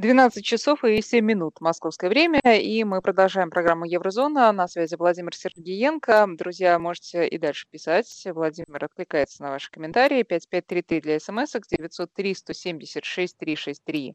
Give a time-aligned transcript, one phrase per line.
[0.00, 4.50] 12 часов и 7 минут московское время, и мы продолжаем программу Еврозона.
[4.50, 6.26] На связи Владимир Сергеенко.
[6.38, 8.08] Друзья, можете и дальше писать.
[8.24, 10.22] Владимир откликается на ваши комментарии.
[10.22, 14.14] 5533 для смс 903 176 363.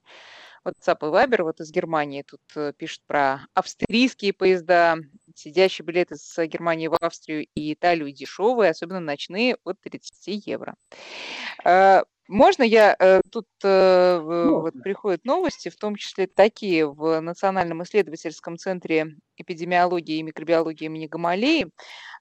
[0.66, 1.44] WhatsApp и Viber.
[1.44, 4.98] Вот из Германии тут э, пишут про австрийские поезда.
[5.36, 10.74] Сидящие билеты с Германии в Австрию и Италию дешевые, особенно ночные, от 30 евро.
[12.28, 18.58] Можно я э, тут э, вот приходят новости, в том числе такие в Национальном исследовательском
[18.58, 21.70] центре эпидемиологии и микробиологии имени Гамалеи,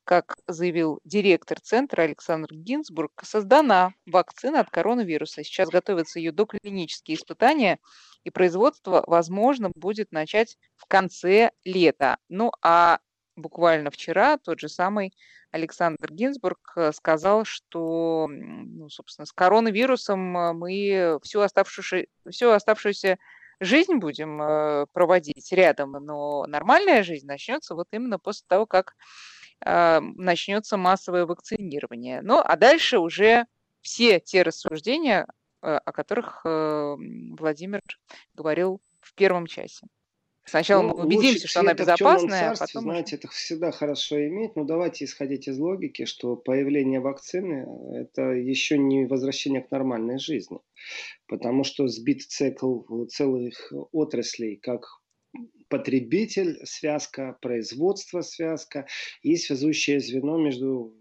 [0.04, 5.42] как заявил директор центра Александр Гинзбург, создана вакцина от коронавируса.
[5.42, 7.78] Сейчас готовятся ее доклинические испытания,
[8.24, 12.18] и производство, возможно, будет начать в конце лета.
[12.28, 12.98] Ну а
[13.37, 15.12] буквально вчера тот же самый
[15.55, 23.19] Александр Гинзбург э, сказал, что, ну, собственно, с коронавирусом э, мы всю оставшуюся, всю оставшуюся
[23.60, 28.95] жизнь будем э, проводить рядом, но нормальная жизнь начнется вот именно после того, как
[29.65, 32.21] начнется массовое вакцинирование.
[32.21, 33.46] Ну, а дальше уже
[33.80, 35.26] все те рассуждения,
[35.63, 37.80] о которых Владимир
[38.35, 39.87] говорил в первом часе.
[40.46, 42.82] Сначала ну, мы убедимся, что она безопасная, а потом...
[42.82, 48.76] Знаете, это всегда хорошо иметь, но давайте исходить из логики, что появление вакцины– это еще
[48.76, 50.59] не возвращение к нормальной жизни.
[51.26, 54.86] Потому что сбит цикл целых отраслей, как
[55.68, 58.86] потребитель связка, производство связка
[59.23, 60.95] и связующее звено между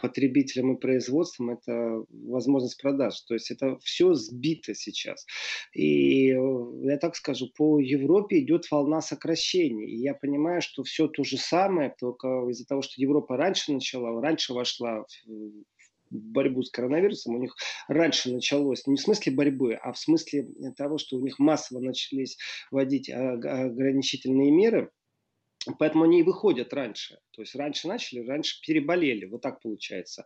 [0.00, 3.20] потребителям и производством это возможность продаж.
[3.22, 5.26] То есть это все сбито сейчас.
[5.74, 6.36] И э,
[6.82, 9.90] я так скажу, по Европе идет волна сокращений.
[9.90, 14.20] И я понимаю, что все то же самое, только из-за того, что Европа раньше начала,
[14.20, 17.54] раньше вошла в борьбу с коронавирусом, у них
[17.88, 22.36] раньше началось, не в смысле борьбы, а в смысле того, что у них массово начались
[22.72, 24.90] вводить ограничительные меры,
[25.78, 27.18] Поэтому они и выходят раньше.
[27.32, 29.26] То есть раньше начали, раньше переболели.
[29.26, 30.24] Вот так получается.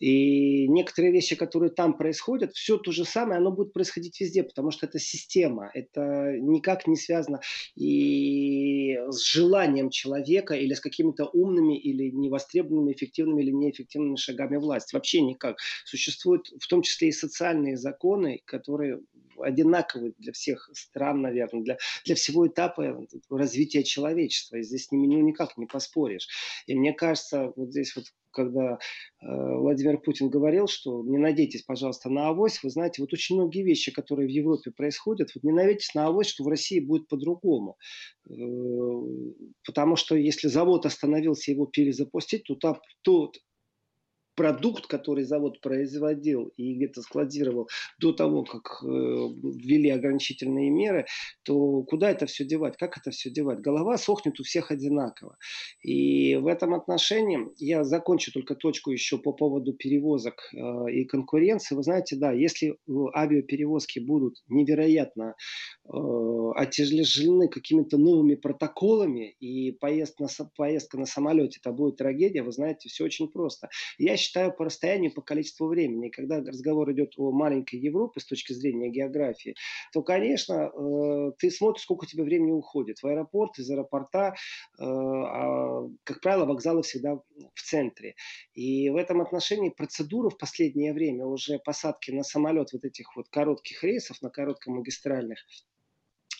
[0.00, 4.72] И некоторые вещи, которые там происходят, все то же самое, оно будет происходить везде, потому
[4.72, 5.70] что это система.
[5.72, 7.40] Это никак не связано
[7.76, 14.94] и с желанием человека или с какими-то умными или невостребованными, эффективными или неэффективными шагами власти.
[14.94, 15.58] Вообще никак.
[15.84, 19.00] Существуют в том числе и социальные законы, которые
[19.38, 24.56] одинаковые для всех стран, наверное, для, для всего этапа развития человечества.
[24.56, 26.28] И здесь ну, никак не поспоришь.
[26.66, 28.78] И мне кажется, вот здесь вот когда
[29.20, 33.62] э, Владимир Путин говорил, что не надейтесь, пожалуйста, на авось, вы знаете, вот очень многие
[33.62, 37.76] вещи, которые в Европе происходят, вот не надейтесь на авось, что в России будет по-другому.
[38.28, 38.32] Э,
[39.66, 43.30] потому что если завод остановился, его перезапустить, то, там, то
[44.34, 51.06] продукт, который завод производил и где-то складировал до того, как э, ввели ограничительные меры,
[51.42, 52.76] то куда это все девать?
[52.76, 53.60] Как это все девать?
[53.60, 55.36] Голова сохнет у всех одинаково.
[55.82, 61.74] И в этом отношении я закончу только точку еще по поводу перевозок э, и конкуренции.
[61.74, 62.76] Вы знаете, да, если
[63.14, 65.34] авиаперевозки будут невероятно
[65.84, 72.52] э, отяжелены какими-то новыми протоколами и поезд на, поездка на самолете это будет трагедия, вы
[72.52, 73.68] знаете, все очень просто.
[73.98, 76.08] Я считаю по расстоянию, по количеству времени.
[76.08, 79.54] Когда разговор идет о маленькой Европе с точки зрения географии,
[79.92, 83.02] то, конечно, э, ты смотришь, сколько у тебя времени уходит.
[83.02, 84.34] В аэропорт, из аэропорта,
[84.78, 87.16] э, а, как правило, вокзалы всегда
[87.54, 88.14] в центре.
[88.54, 93.28] И в этом отношении процедура в последнее время уже посадки на самолет вот этих вот
[93.28, 95.38] коротких рейсов, на короткомагистральных,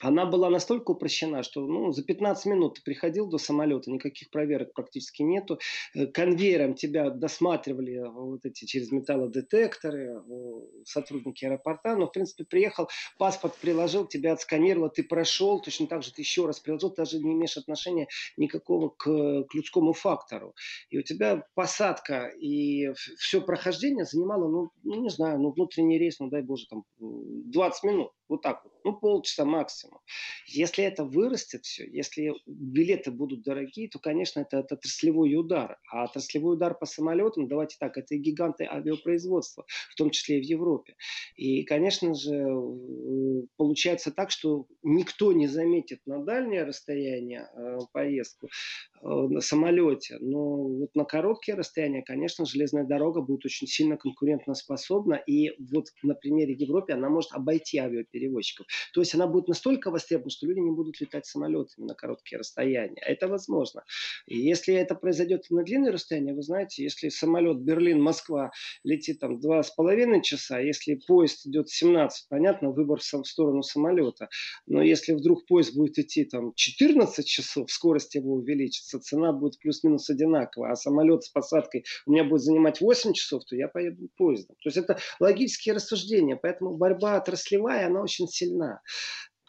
[0.03, 4.75] она была настолько упрощена, что ну, за 15 минут ты приходил до самолета, никаких проверок
[4.75, 5.59] практически нету.
[5.95, 11.97] Э, конвейером тебя досматривали э, вот эти через металлодетекторы, э, сотрудники аэропорта.
[11.97, 16.47] Но, в принципе, приехал, паспорт приложил, тебя отсканировало, ты прошел, точно так же ты еще
[16.47, 20.55] раз приложил, даже не имеешь отношения никакого к, к людскому фактору.
[20.91, 26.19] И у тебя посадка и все прохождение занимало, ну, ну не знаю, ну, внутренний рейс,
[26.19, 28.11] ну, дай боже, там 20 минут.
[28.33, 28.73] Вот так вот.
[28.83, 30.01] Ну, полчаса максимум.
[30.47, 35.79] Если это вырастет все, если билеты будут дорогие, то, конечно, это, это отраслевой удар.
[35.91, 40.45] А отраслевой удар по самолетам, давайте так, это гиганты авиапроизводства, в том числе и в
[40.45, 40.97] Европе.
[41.37, 48.49] И, конечно же, э, получается так, что никто не заметит на дальнее расстояние э, поездку,
[49.03, 50.17] на самолете.
[50.21, 55.15] Но вот на короткие расстояния, конечно, железная дорога будет очень сильно конкурентоспособна.
[55.15, 58.67] И вот на примере Европы она может обойти авиаперевозчиков.
[58.95, 63.01] То есть она будет настолько востребована, что люди не будут летать самолетами на короткие расстояния.
[63.01, 63.83] Это возможно.
[64.27, 68.53] И если это произойдет на длинные расстояния, вы знаете, если самолет Берлин-Москва
[68.85, 74.29] летит там два с половиной часа, если поезд идет 17, понятно, выбор в сторону самолета.
[74.67, 80.09] Но если вдруг поезд будет идти там 14 часов, скорость его увеличится, цена будет плюс-минус
[80.11, 84.57] одинаковая, а самолет с посадкой у меня будет занимать 8 часов, то я поеду поездом.
[84.63, 88.81] То есть это логические рассуждения, поэтому борьба отраслевая, она очень сильна.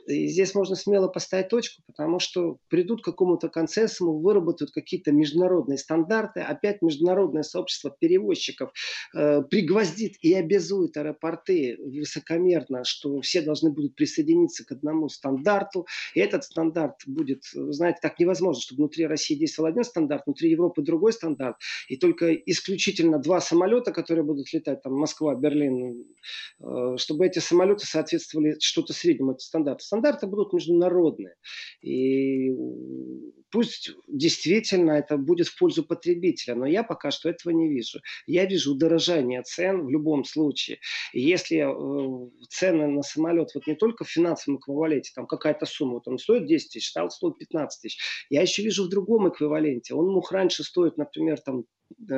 [0.08, 5.78] И здесь можно смело поставить точку, потому что придут к какому-то консенсусу, выработают какие-то международные
[5.78, 8.72] стандарты, опять международное сообщество перевозчиков
[9.16, 16.20] э, пригвоздит и обязует аэропорты высокомерно, что все должны будут присоединиться к одному стандарту, и
[16.20, 21.14] этот стандарт будет, знаете, так невозможно, чтобы внутри России действовал один стандарт, внутри Европы другой
[21.14, 21.58] стандарт,
[21.88, 26.06] и только исключительно два самолета, которые будут летать, там Москва, Берлин,
[26.60, 31.36] э, чтобы эти самолеты соответствовали что-то среднему этому стандарту стандарты будут международные.
[31.82, 32.52] И
[33.52, 38.00] пусть действительно это будет в пользу потребителя, но я пока что этого не вижу.
[38.26, 40.80] Я вижу удорожание цен в любом случае.
[41.14, 46.02] И если э, цены на самолет вот не только в финансовом эквиваленте, там какая-то сумма,
[46.06, 48.00] он стоит 10 тысяч, стал стоит 15 тысяч,
[48.30, 49.94] я еще вижу в другом эквиваленте.
[49.94, 51.66] Он мог раньше стоить, например, там
[52.10, 52.12] 10%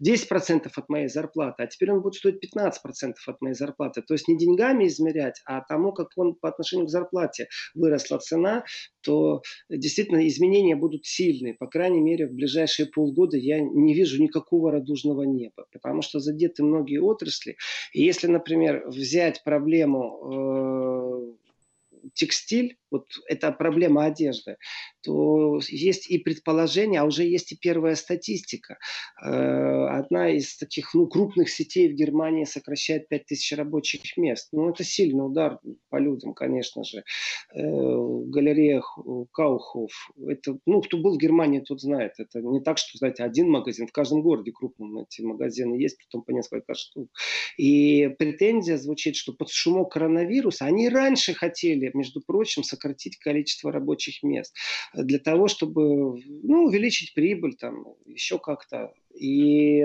[0.00, 4.02] э, от моей зарплаты, а теперь он будет стоить 15% от моей зарплаты.
[4.02, 8.64] То есть не деньгами измерять, а тому, как он по отношению к зарплате выросла цена,
[9.02, 11.54] то действительно изменения будут сильные.
[11.54, 16.62] По крайней мере, в ближайшие полгода я не вижу никакого радужного неба, потому что задеты
[16.62, 17.56] многие отрасли.
[17.92, 21.41] И если, например, взять проблему э,
[22.14, 24.56] текстиль, вот это проблема одежды,
[25.02, 28.78] то есть и предположение, а уже есть и первая статистика.
[29.24, 34.48] Э, одна из таких ну, крупных сетей в Германии сокращает 5000 рабочих мест.
[34.52, 35.58] Ну, это сильный удар
[35.88, 37.04] по людям, конечно же.
[37.54, 38.98] Э, галереях
[39.32, 39.90] Каухов.
[40.26, 42.14] Это, ну, кто был в Германии, тот знает.
[42.18, 43.86] Это не так, что, знаете, один магазин.
[43.86, 47.08] В каждом городе крупном эти магазины есть, потом по несколько штук.
[47.56, 54.22] И претензия звучит, что под шумок коронавируса они раньше хотели, между прочим, сократить количество рабочих
[54.22, 54.54] мест
[54.94, 59.84] для того, чтобы ну, увеличить прибыль, там, еще как-то и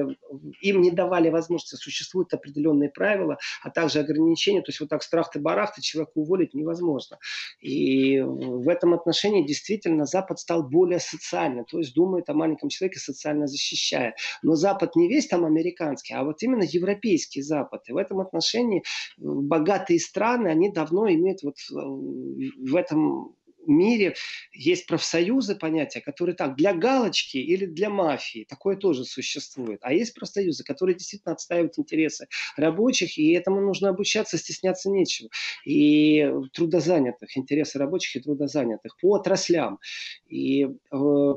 [0.62, 5.32] им не давали возможности, существуют определенные правила, а также ограничения, то есть вот так страх
[5.32, 7.20] ты барах ты человека уволить невозможно.
[7.62, 13.00] И в этом отношении действительно Запад стал более социальным, то есть думает о маленьком человеке,
[13.00, 14.16] социально защищая.
[14.44, 17.82] Но Запад не весь там американский, а вот именно европейский Запад.
[17.88, 18.84] И в этом отношении
[19.18, 23.36] богатые страны, они давно имеют вот э, в этом
[23.70, 24.16] мире
[24.54, 29.80] есть профсоюзы понятия, которые так, для галочки или для мафии, такое тоже существует.
[29.82, 35.30] А есть профсоюзы, которые действительно отстаивают интересы рабочих, и этому нужно обучаться, стесняться нечего.
[35.66, 39.80] И трудозанятых, интересы рабочих и трудозанятых по отраслям.
[40.28, 40.68] И э,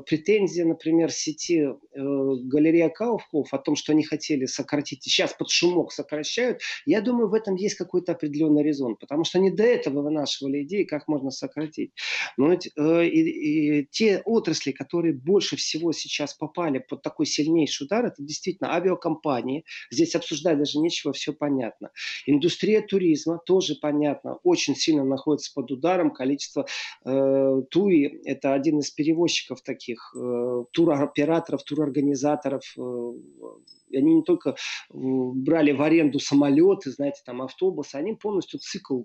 [0.05, 5.49] претензия, например, сети э, галерея Кауфхоф о том, что они хотели сократить, и сейчас под
[5.49, 10.01] шумок сокращают, я думаю, в этом есть какой-то определенный резон, потому что они до этого
[10.01, 11.91] вынашивали идеи, как можно сократить.
[12.37, 17.85] Но ведь, э, и, и те отрасли, которые больше всего сейчас попали под такой сильнейший
[17.85, 19.65] удар, это действительно авиакомпании.
[19.89, 21.91] Здесь обсуждать даже нечего, все понятно.
[22.25, 26.11] Индустрия туризма тоже понятно, очень сильно находится под ударом.
[26.11, 26.65] Количество
[27.05, 33.13] э, ТУИ, это один из перевозчиков таких, э, туроператоров, турорганизаторов, э,
[33.97, 34.55] они не только
[34.89, 39.03] брали в аренду самолеты, знаете, там автобусы, они полностью цикл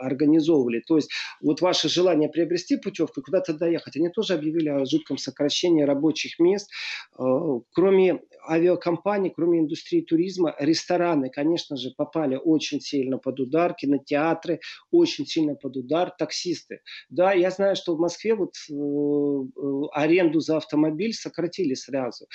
[0.00, 0.80] организовывали.
[0.86, 5.82] То есть вот ваше желание приобрести путевку куда-то доехать, они тоже объявили о жутком сокращении
[5.82, 6.70] рабочих мест.
[7.18, 7.22] Э,
[7.72, 15.26] кроме авиакомпаний, кроме индустрии туризма, рестораны, конечно же, попали очень сильно под удар, кинотеатры очень
[15.26, 16.80] сильно под удар, таксисты.
[17.10, 22.26] Да, я знаю, что в Москве вот э, э, аренду за автомобиль сократили сразу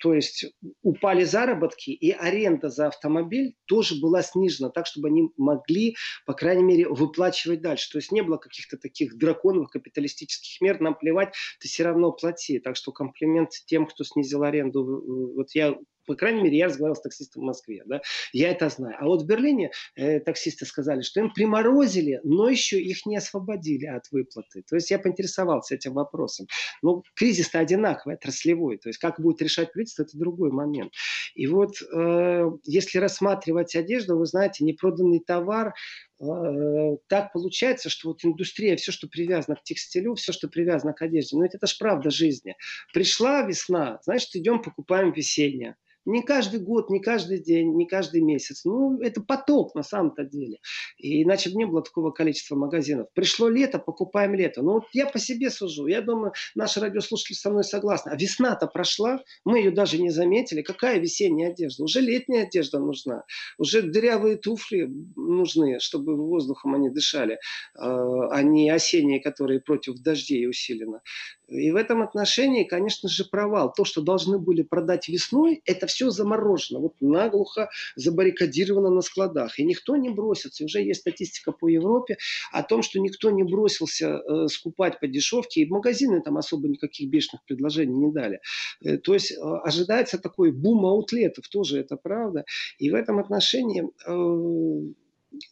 [0.00, 0.46] то есть
[0.82, 6.62] упали заработки, и аренда за автомобиль тоже была снижена, так, чтобы они могли, по крайней
[6.62, 7.90] мере, выплачивать дальше.
[7.92, 12.60] То есть не было каких-то таких драконовых капиталистических мер, нам плевать, ты все равно плати.
[12.60, 15.34] Так что комплимент тем, кто снизил аренду.
[15.36, 15.76] Вот я
[16.10, 18.02] по крайней мере, я разговаривал с таксистом в Москве, да,
[18.32, 18.96] я это знаю.
[18.98, 23.86] А вот в Берлине э, таксисты сказали, что им приморозили, но еще их не освободили
[23.86, 24.64] от выплаты.
[24.68, 26.48] То есть я поинтересовался этим вопросом.
[26.82, 28.78] Но кризис-то одинаковый, отраслевой.
[28.78, 30.92] То есть как будет решать правительство, это другой момент.
[31.36, 35.74] И вот э, если рассматривать одежду, вы знаете, непроданный товар
[36.20, 41.02] э, так получается, что вот индустрия, все, что привязано к текстилю, все, что привязано к
[41.02, 42.56] одежде, ну это, это же правда жизни.
[42.92, 45.76] Пришла весна, значит, идем покупаем весеннее.
[46.06, 48.64] Не каждый год, не каждый день, не каждый месяц.
[48.64, 50.58] Ну, это поток на самом-то деле.
[50.96, 53.08] И иначе бы не было такого количества магазинов.
[53.14, 54.62] Пришло лето, покупаем лето.
[54.62, 55.86] Ну, вот я по себе сужу.
[55.86, 58.10] Я думаю, наши радиослушатели со мной согласны.
[58.10, 60.62] А весна-то прошла, мы ее даже не заметили.
[60.62, 61.84] Какая весенняя одежда?
[61.84, 63.24] Уже летняя одежда нужна.
[63.58, 67.38] Уже дырявые туфли нужны, чтобы воздухом они дышали,
[67.76, 71.02] а, а не осенние, которые против дождей усиленно.
[71.50, 73.72] И в этом отношении, конечно же, провал.
[73.72, 76.78] То, что должны были продать весной, это все заморожено.
[76.80, 79.58] Вот наглухо забаррикадировано на складах.
[79.58, 80.64] И никто не бросится.
[80.64, 82.18] Уже есть статистика по Европе
[82.52, 85.62] о том, что никто не бросился э, скупать по дешевке.
[85.62, 88.40] И магазины там особо никаких бешеных предложений не дали.
[88.84, 91.48] Э, то есть э, ожидается такой бум аутлетов.
[91.48, 92.44] Тоже это правда.
[92.78, 94.92] И в этом отношении э,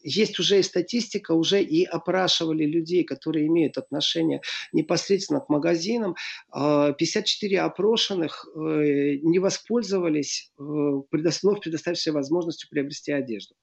[0.03, 4.41] есть уже и статистика, уже и опрашивали людей, которые имеют отношение
[4.73, 6.17] непосредственно к магазинам.
[6.53, 13.55] 54 а, опрошенных э, не воспользовались э, вновь предоставившей возможностью приобрести одежду.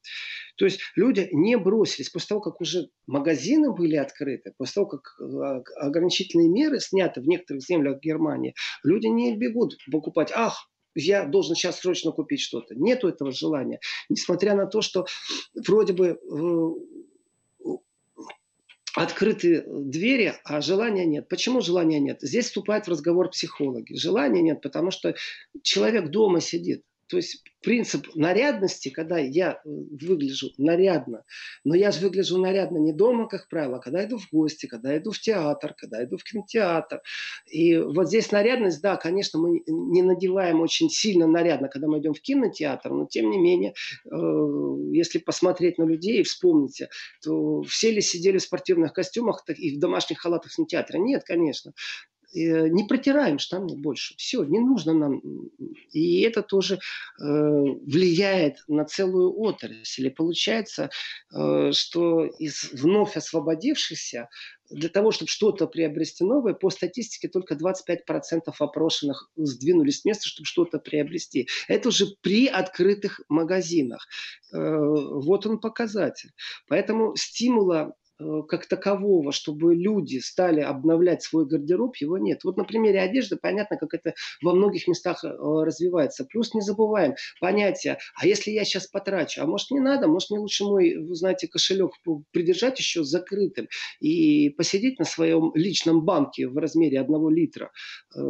[0.58, 5.02] То есть люди не бросились после того, как уже магазины были открыты, после того, как
[5.20, 11.56] э, ограничительные меры сняты в некоторых землях Германии, люди не бегут покупать, ах, я должен
[11.56, 12.76] сейчас срочно купить что-то.
[12.76, 13.80] Нету этого желания.
[14.10, 15.06] Несмотря на то, что
[15.54, 17.70] вроде бы э,
[18.96, 21.28] открыты двери, а желания нет.
[21.28, 22.20] Почему желания нет?
[22.22, 23.94] Здесь вступает в разговор психологи.
[23.96, 25.16] Желания нет, потому что
[25.62, 26.84] человек дома сидит.
[27.08, 31.24] То есть принцип нарядности, когда я э, выгляжу нарядно,
[31.64, 34.96] но я же выгляжу нарядно не дома, как правило, а когда иду в гости, когда
[34.98, 37.02] иду в театр, когда иду в кинотеатр.
[37.48, 42.14] И вот здесь нарядность, да, конечно, мы не надеваем очень сильно нарядно, когда мы идем
[42.14, 43.74] в кинотеатр, но тем не менее,
[44.06, 44.18] э,
[44.94, 46.90] если посмотреть на людей и вспомните,
[47.24, 51.00] то все ли сидели в спортивных костюмах и в домашних халатах в кинотеатре?
[51.00, 51.74] Нет, конечно.
[52.36, 54.16] Э, не протираем штаны больше.
[54.18, 55.22] Все, не нужно нам.
[55.92, 56.80] И это тоже э,
[57.24, 60.08] влияет на целую отрасль.
[60.08, 60.90] И получается,
[61.34, 64.28] э, что из вновь освободившихся
[64.70, 70.48] для того, чтобы что-то приобрести новое, по статистике только 25% опрошенных сдвинулись с места, чтобы
[70.48, 71.48] что-то приобрести.
[71.68, 74.08] Это уже при открытых магазинах.
[74.52, 76.32] Вот он показатель.
[76.68, 77.94] Поэтому стимула
[78.48, 82.44] как такового, чтобы люди стали обновлять свой гардероб, его нет.
[82.44, 86.26] Вот на примере одежды понятно, как это во многих местах э, развивается.
[86.26, 90.40] Плюс не забываем понятие, а если я сейчас потрачу, а может не надо, может мне
[90.40, 91.92] лучше мой, вы знаете, кошелек
[92.32, 93.68] придержать еще закрытым
[94.00, 97.72] и посидеть на своем личном банке в размере одного литра.
[98.16, 98.22] Э,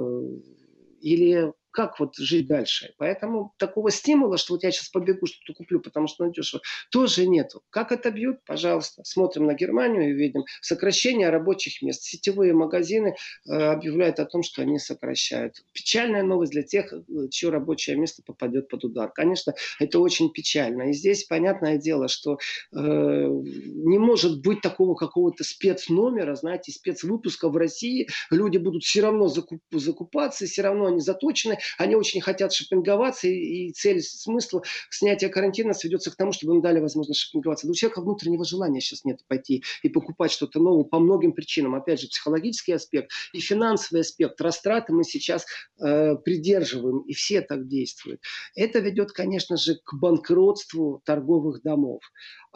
[1.01, 2.94] или как вот жить дальше.
[2.98, 7.63] Поэтому такого стимула, что вот я сейчас побегу, что-то куплю, потому что надежно, тоже нету.
[7.70, 8.38] Как это бьют?
[8.46, 9.03] Пожалуйста.
[9.03, 12.03] Смотрим на Германию и видим сокращение рабочих мест.
[12.03, 13.15] Сетевые магазины
[13.46, 15.65] э, объявляют о том, что они сокращают.
[15.74, 19.12] Печальная новость для тех, э, чье рабочее место попадет под удар.
[19.12, 20.91] Конечно, это очень печально.
[20.91, 22.38] И здесь понятное дело, что
[22.72, 28.08] э, не может быть такого какого-то спецномера, знаете, спецвыпуска в России.
[28.32, 33.67] Люди будут все равно закуп, закупаться, все равно они заточены, они очень хотят шопинговаться, и,
[33.67, 37.67] и цель, смысл снятия карантина сведется к тому, чтобы им дали возможность шопинговаться.
[37.67, 41.75] Но у человека внутреннего желания сейчас нет пойти и покупать что-то новое по многим причинам.
[41.75, 44.39] Опять же, психологический аспект и финансовый аспект.
[44.41, 45.45] Растраты мы сейчас
[45.79, 48.22] э, придерживаем, и все так действуют.
[48.55, 52.01] Это ведет, конечно же, к банкротству торговых домов.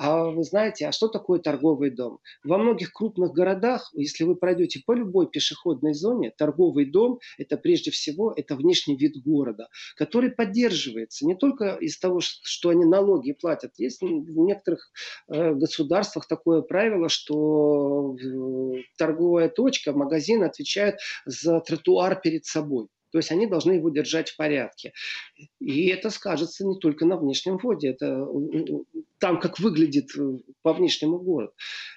[0.02, 2.20] А вы знаете, а что такое торговый дом?
[2.46, 7.92] Во многих крупных городах, если вы пройдете по любой пешеходной зоне, торговый дом– это прежде
[7.92, 13.74] всего это внешний вид города, который поддерживается не только из того, что они налоги платят.
[13.78, 14.92] Есть в некоторых
[15.28, 22.88] э, государствах такое правило, что э, торговая точка, магазин отвечает за тротуар перед собой.
[23.12, 24.94] То есть они должны его держать в порядке.
[25.60, 28.26] И это скажется не только на внешнем вводе, это
[29.20, 31.52] там, как выглядит э, по внешнему город.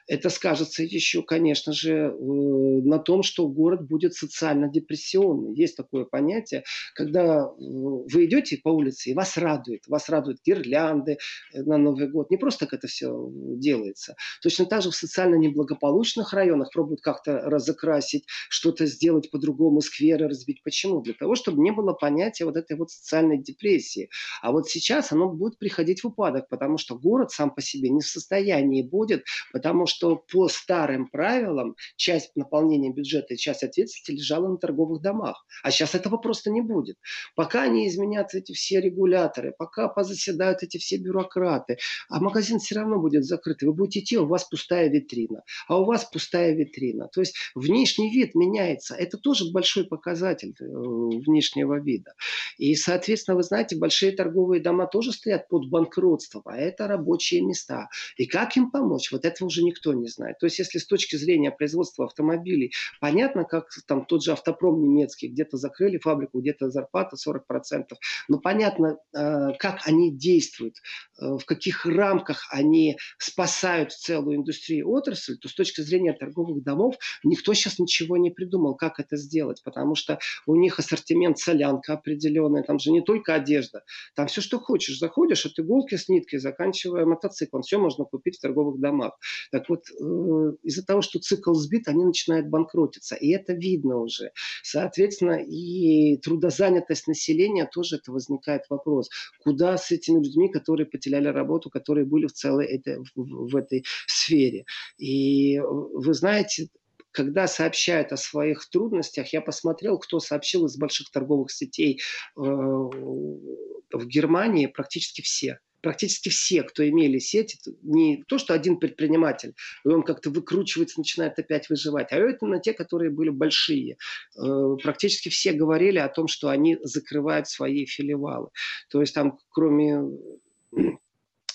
[0.06, 5.54] Это скажется еще, конечно же, э, на том, что город будет социально депрессионный.
[5.54, 6.64] Есть такое понятие,
[6.94, 9.86] когда э, вы идете по улице, и вас радует.
[9.88, 11.18] Вас радуют гирлянды
[11.54, 12.30] на Новый год.
[12.30, 13.12] Не просто так это все
[13.56, 14.14] делается.
[14.40, 20.62] Точно так же в социально неблагополучных районах пробуют как-то разокрасить, что-то сделать по-другому, скверы разбить.
[20.62, 21.00] Почему?
[21.00, 24.10] Для того, чтобы не было понятия вот этой вот социальной депрессии.
[24.42, 27.90] А вот сейчас оно будет приходить в упадок, потому что город город сам по себе
[27.90, 34.12] не в состоянии будет, потому что по старым правилам часть наполнения бюджета и часть ответственности
[34.12, 35.44] лежала на торговых домах.
[35.62, 36.96] А сейчас этого просто не будет.
[37.36, 41.76] Пока не изменятся эти все регуляторы, пока позаседают эти все бюрократы,
[42.08, 43.68] а магазин все равно будет закрытый.
[43.68, 47.08] Вы будете идти, у вас пустая витрина, а у вас пустая витрина.
[47.12, 48.94] То есть внешний вид меняется.
[48.94, 52.14] Это тоже большой показатель э, внешнего вида.
[52.56, 57.88] И, соответственно, вы знаете, большие торговые дома тоже стоят под банкротством, а это рабочие места.
[58.16, 59.10] И как им помочь?
[59.12, 60.38] Вот этого уже никто не знает.
[60.38, 65.28] То есть, если с точки зрения производства автомобилей, понятно, как там тот же автопром немецкий,
[65.28, 67.84] где-то закрыли фабрику, где-то зарплата 40%,
[68.28, 70.76] но понятно, э, как они действуют,
[71.20, 76.96] э, в каких рамках они спасают целую индустрию отрасль, то с точки зрения торговых домов
[77.24, 82.62] никто сейчас ничего не придумал, как это сделать, потому что у них ассортимент солянка определенная,
[82.62, 83.82] там же не только одежда,
[84.14, 84.98] там все, что хочешь.
[84.98, 89.18] Заходишь от иголки с ниткой, заканчивая мотоциклом, все можно купить в торговых домах.
[89.50, 94.32] Так вот, э, из-за того, что цикл сбит, они начинают банкротиться, и это видно уже.
[94.62, 99.08] Соответственно, и трудозанятость населения тоже это возникает вопрос.
[99.40, 104.64] Куда с этими людьми, которые потеряли работу, которые были в целой этой, в этой сфере?
[104.98, 106.68] И вы знаете,
[107.12, 112.00] когда сообщают о своих трудностях, я посмотрел, кто сообщил из больших торговых сетей
[112.36, 119.54] э, в Германии, практически все практически все, кто имели сети, не то, что один предприниматель,
[119.84, 123.98] и он как-то выкручивается, начинает опять выживать, а это на те, которые были большие.
[124.36, 128.48] Э, практически все говорили о том, что они закрывают свои филиалы.
[128.88, 130.02] То есть там, кроме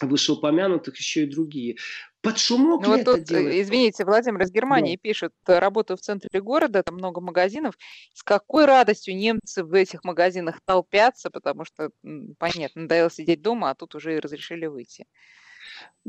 [0.01, 1.77] вышеупомянутых, еще и другие.
[2.27, 3.55] Под шумок ну, вот тут, делает?
[3.55, 5.01] Извините, Владимир из Германии да.
[5.01, 7.75] пишет, работаю в центре города, там много магазинов.
[8.13, 11.89] С какой радостью немцы в этих магазинах толпятся, потому что,
[12.37, 15.05] понятно, надоело сидеть дома, а тут уже и разрешили выйти.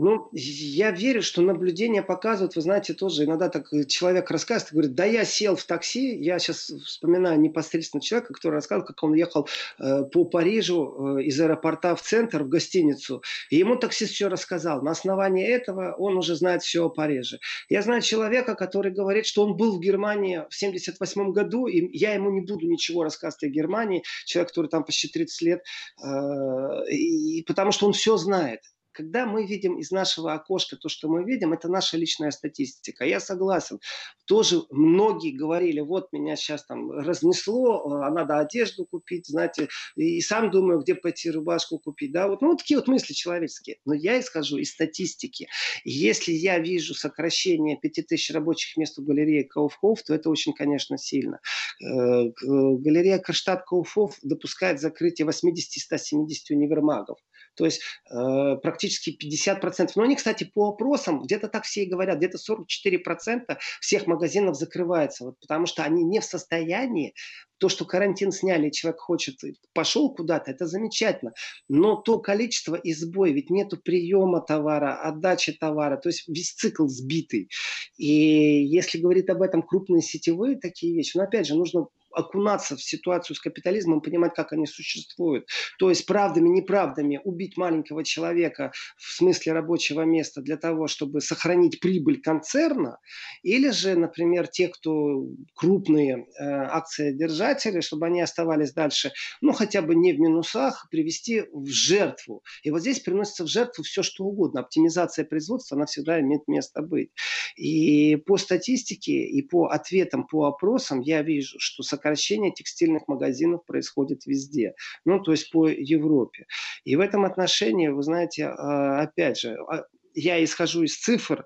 [0.00, 5.04] Ну, я верю, что наблюдения показывают, вы знаете, тоже иногда так человек рассказывает, говорит, да
[5.04, 9.48] я сел в такси, я сейчас вспоминаю непосредственно человека, который рассказывал, как он ехал
[9.80, 14.82] э, по Парижу э, из аэропорта в центр, в гостиницу, и ему таксист все рассказал.
[14.82, 17.40] На основании этого он уже знает все о Париже.
[17.68, 22.14] Я знаю человека, который говорит, что он был в Германии в 78 году, и я
[22.14, 25.64] ему не буду ничего рассказывать о Германии, человек, который там почти 30 лет,
[26.04, 28.60] э, и, потому что он все знает
[28.98, 33.04] когда мы видим из нашего окошка то, что мы видим, это наша личная статистика.
[33.04, 33.78] Я согласен.
[34.26, 40.50] Тоже многие говорили, вот меня сейчас там разнесло, а надо одежду купить, знаете, и сам
[40.50, 42.10] думаю, где пойти рубашку купить.
[42.10, 42.26] Да?
[42.26, 43.76] Вот, ну, вот такие вот мысли человеческие.
[43.84, 45.46] Но я исхожу из статистики.
[45.84, 51.38] Если я вижу сокращение 5000 рабочих мест в галерее Кауфхоф, то это очень, конечно, сильно.
[51.80, 57.18] Э, галерея Карштадт Кауфхоф допускает закрытие 80-170 универмагов.
[57.58, 59.90] То есть э, практически 50%.
[59.96, 65.24] Но они, кстати, по опросам, где-то так все и говорят, где-то 44% всех магазинов закрывается,
[65.24, 67.14] вот, потому что они не в состоянии
[67.58, 69.40] то, что карантин сняли, человек хочет,
[69.72, 71.32] пошел куда-то, это замечательно.
[71.68, 77.50] Но то количество избой, ведь нету приема товара, отдачи товара, то есть весь цикл сбитый.
[77.96, 82.82] И если говорит об этом крупные сетевые такие вещи, но опять же, нужно окунаться в
[82.82, 85.48] ситуацию с капитализмом, понимать, как они существуют.
[85.78, 91.80] То есть правдами, неправдами убить маленького человека в смысле рабочего места для того, чтобы сохранить
[91.80, 92.98] прибыль концерна,
[93.42, 99.94] или же, например, те, кто крупные э, акциодержатели, чтобы они оставались дальше, ну, хотя бы
[99.94, 102.42] не в минусах, привести в жертву.
[102.62, 104.60] И вот здесь приносится в жертву все, что угодно.
[104.60, 107.10] Оптимизация производства, она всегда имеет место быть.
[107.56, 114.26] И по статистике, и по ответам, по опросам я вижу, что сокращение текстильных магазинов происходит
[114.26, 114.74] везде.
[115.04, 116.46] Ну, то есть по Европе.
[116.84, 121.44] И в этом отношении, вы знаете, а, опять же, а, я исхожу из цифр,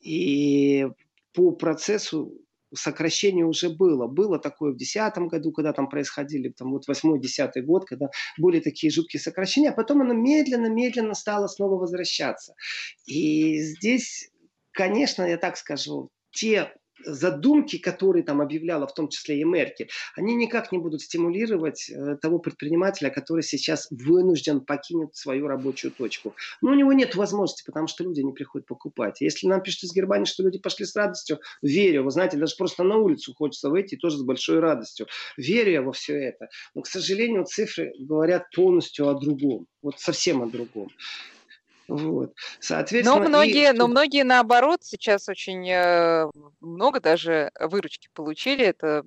[0.00, 0.86] и
[1.34, 2.32] по процессу
[2.72, 4.06] сокращение уже было.
[4.06, 8.92] Было такое в 2010 году, когда там происходили, там вот 8-10 год, когда были такие
[8.92, 12.54] жуткие сокращения, а потом оно медленно-медленно стало снова возвращаться.
[13.06, 14.30] И здесь,
[14.72, 16.72] конечно, я так скажу, те
[17.04, 22.16] задумки, которые там объявляла в том числе и Меркель, они никак не будут стимулировать э,
[22.16, 26.34] того предпринимателя, который сейчас вынужден покинуть свою рабочую точку.
[26.60, 29.20] Но у него нет возможности, потому что люди не приходят покупать.
[29.20, 32.04] Если нам пишут из Германии, что люди пошли с радостью, верю.
[32.04, 35.06] Вы знаете, даже просто на улицу хочется выйти тоже с большой радостью.
[35.36, 36.48] Верю я во все это.
[36.74, 39.66] Но, к сожалению, цифры говорят полностью о другом.
[39.82, 40.88] Вот совсем о другом.
[41.88, 42.32] Вот.
[42.60, 43.76] Соответственно, но многие, и...
[43.76, 48.64] но многие наоборот сейчас очень э, много даже выручки получили.
[48.64, 49.04] Это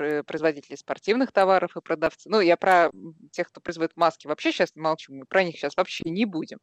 [0.00, 2.28] э, производители спортивных товаров и продавцы.
[2.28, 2.90] Ну, я про
[3.32, 6.58] тех, кто производит маски, вообще сейчас молчу, мы про них сейчас вообще не будем.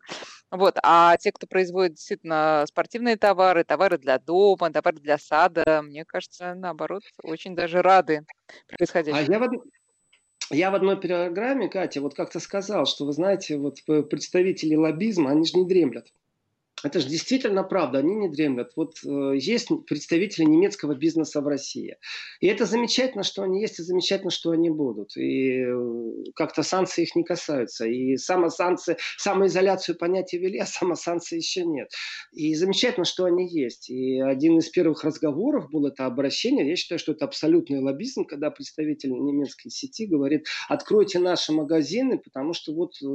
[0.51, 0.77] Вот.
[0.83, 6.53] А те, кто производит действительно спортивные товары, товары для дома, товары для сада, мне кажется,
[6.53, 8.25] наоборот, очень даже рады
[8.67, 9.25] происходящему.
[9.27, 9.49] А я в,
[10.49, 15.45] я в одной программе, Катя, вот как-то сказал, что, вы знаете, вот представители лоббизма, они
[15.45, 16.13] же не дремлят.
[16.83, 18.71] Это же действительно правда, они не дремлят.
[18.75, 21.97] Вот э, есть представители немецкого бизнеса в России.
[22.39, 25.17] И это замечательно, что они есть, и замечательно, что они будут.
[25.17, 27.87] И э, как-то санкции их не касаются.
[27.87, 31.89] И самосанкции, самоизоляцию понятия вели, а самосанкции еще нет.
[32.31, 33.89] И замечательно, что они есть.
[33.89, 36.69] И один из первых разговоров был это обращение.
[36.69, 42.53] Я считаю, что это абсолютный лоббизм, когда представитель немецкой сети говорит, откройте наши магазины, потому
[42.53, 43.07] что вот э,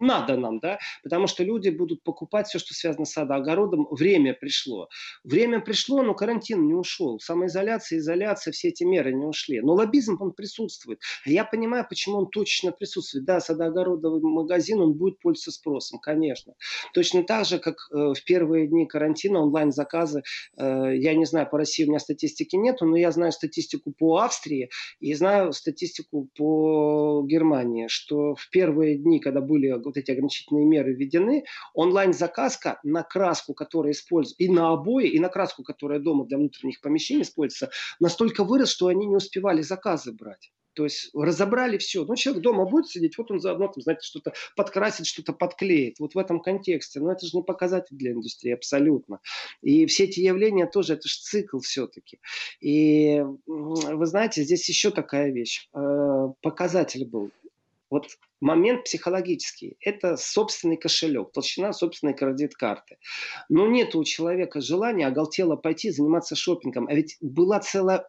[0.00, 3.88] надо нам, да, потому что люди будут покупать все, что связано с садоогородом.
[3.90, 4.88] Время пришло.
[5.24, 7.18] Время пришло, но карантин не ушел.
[7.20, 9.60] Самоизоляция, изоляция, все эти меры не ушли.
[9.60, 11.00] Но лоббизм, он присутствует.
[11.24, 13.24] Я понимаю, почему он точно присутствует.
[13.24, 16.54] Да, садоогородовый магазин, он будет пользоваться спросом, конечно.
[16.94, 20.22] Точно так же, как э, в первые дни карантина онлайн-заказы,
[20.56, 24.18] э, я не знаю, по России у меня статистики нету, но я знаю статистику по
[24.18, 30.64] Австрии и знаю статистику по Германии, что в первые дни, когда были вот эти ограничительные
[30.64, 36.24] меры введены, онлайн-заказка на краску, которая используется, и на обои, и на краску, которая дома
[36.26, 37.70] для внутренних помещений используется,
[38.00, 40.52] настолько вырос, что они не успевали заказы брать.
[40.78, 42.04] То есть разобрали все.
[42.04, 45.98] Ну, человек дома будет сидеть, вот он заодно, там, знаете, что-то подкрасит, что-то подклеит.
[45.98, 47.00] Вот в этом контексте.
[47.00, 49.18] Но это же не показатель для индустрии абсолютно.
[49.60, 52.20] И все эти явления тоже, это же цикл все-таки.
[52.60, 55.68] И вы знаете, здесь еще такая вещь.
[55.74, 57.32] Э, показатель был.
[57.90, 58.06] Вот
[58.40, 59.76] момент психологический.
[59.80, 62.98] Это собственный кошелек, толщина собственной кредит-карты.
[63.48, 66.86] Но нет у человека желания оголтело пойти заниматься шопингом.
[66.88, 68.06] А ведь была целая,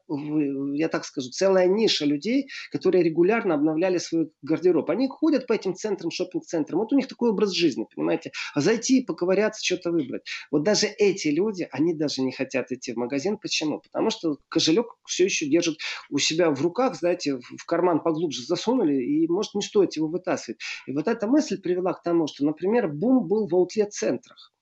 [0.74, 4.90] я так скажу, целая ниша людей, которые регулярно обновляли свой гардероб.
[4.90, 6.80] Они ходят по этим центрам, шопинг-центрам.
[6.80, 8.32] Вот у них такой образ жизни, понимаете.
[8.54, 10.24] А зайти, поковыряться, что-то выбрать.
[10.52, 13.38] Вот даже эти люди, они даже не хотят идти в магазин.
[13.38, 13.80] Почему?
[13.80, 15.78] Потому что кошелек все еще держит
[16.10, 20.60] у себя в руках, знаете, в карман поглубже засунули, и может не стоит его вытаскивать.
[20.88, 24.54] И вот эта мысль привела к тому, что, например, бум был в аутлет-центрах.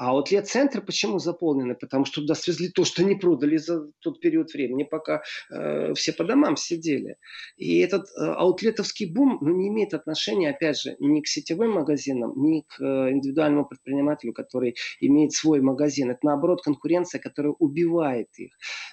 [0.00, 1.74] А аутлет-центры почему заполнены?
[1.74, 6.14] Потому что туда свезли то, что не продали за тот период времени, пока э, все
[6.14, 7.16] по домам сидели.
[7.58, 12.32] И этот э, аутлетовский бум ну, не имеет отношения, опять же, ни к сетевым магазинам,
[12.34, 16.10] ни к э, индивидуальному предпринимателю, который имеет свой магазин.
[16.10, 18.52] Это, наоборот, конкуренция, которая убивает их.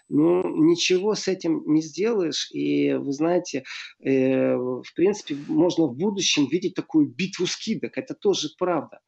[0.10, 2.50] Ну, ничего с этим не сделаешь.
[2.52, 3.63] И, вы знаете,
[4.04, 7.98] э, в принципе, можно в будущем видеть такую битву скидок.
[7.98, 9.00] Это тоже правда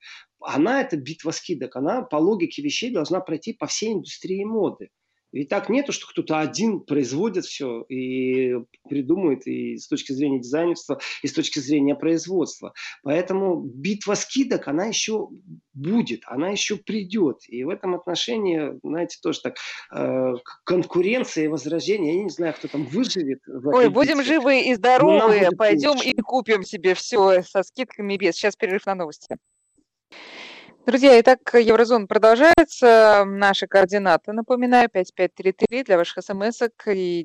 [0.41, 4.89] она, эта битва скидок, она по логике вещей должна пройти по всей индустрии моды.
[5.31, 8.55] Ведь так нету, что кто-то один производит все и
[8.89, 12.73] придумывает и с точки зрения дизайнерства, и с точки зрения производства.
[13.03, 15.29] Поэтому битва скидок, она еще
[15.73, 17.41] будет, она еще придет.
[17.47, 19.57] И в этом отношении, знаете, тоже так,
[19.95, 23.41] э, конкуренция и возражение, я не знаю, кто там выживет.
[23.47, 24.33] Ой, будем битве.
[24.33, 26.09] живы и здоровы, пойдем лучше.
[26.09, 28.35] и купим себе все со скидками без.
[28.35, 29.37] Сейчас перерыв на новости.
[30.89, 33.23] Друзья, итак, Еврозон продолжается.
[33.23, 37.23] Наши координаты, напоминаю, 5533 для ваших смс и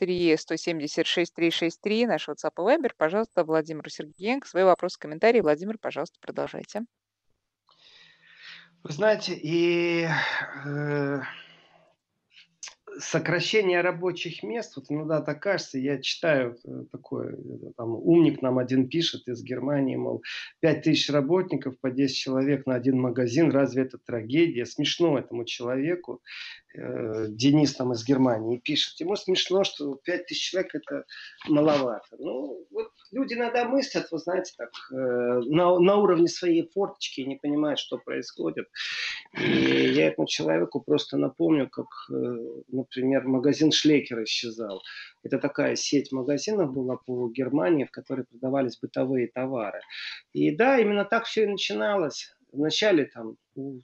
[0.00, 2.90] 903-176-363, наш WhatsApp и Viber.
[2.96, 4.48] Пожалуйста, Владимир Сергеенко.
[4.48, 5.42] Свои вопросы, комментарии.
[5.42, 6.80] Владимир, пожалуйста, продолжайте.
[8.82, 10.08] Вы знаете, и
[10.66, 11.20] э,
[12.98, 17.36] сокращение рабочих мест, вот иногда так кажется, я читаю э, такое,
[17.76, 20.22] там, умник нам один пишет из Германии, мол,
[20.60, 24.66] 5 тысяч работников по 10 человек на один магазин, разве это трагедия?
[24.66, 26.22] Смешно этому человеку,
[26.76, 31.04] Денис там из Германии пишет, ему смешно, что 5 тысяч человек это
[31.48, 32.16] маловато.
[32.18, 37.36] Ну, вот люди иногда мыслят, вы знаете, так, э, на, на уровне своей форточки не
[37.36, 38.66] понимают, что происходит.
[39.38, 42.14] И я этому человеку просто напомню, как, э,
[42.68, 44.82] например, магазин Шлейкер исчезал.
[45.22, 49.80] Это такая сеть магазинов была по Германии, в которой продавались бытовые товары.
[50.32, 52.34] И да, именно так все и начиналось.
[52.54, 53.36] Вначале там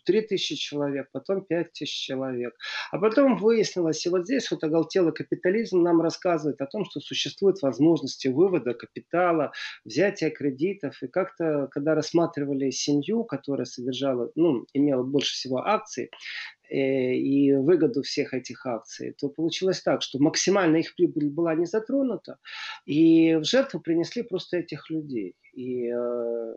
[0.04, 2.54] 3 тысячи человек, потом 5 тысяч человек.
[2.92, 7.60] А потом выяснилось, и вот здесь вот оголтелый капитализм нам рассказывает о том, что существуют
[7.62, 9.52] возможности вывода капитала,
[9.84, 11.02] взятия кредитов.
[11.02, 16.10] И как-то, когда рассматривали семью, которая содержала, ну, имела больше всего акций,
[16.70, 21.66] э, и выгоду всех этих акций, то получилось так, что максимально их прибыль была не
[21.66, 22.38] затронута,
[22.86, 25.34] и в жертву принесли просто этих людей.
[25.54, 26.54] И э,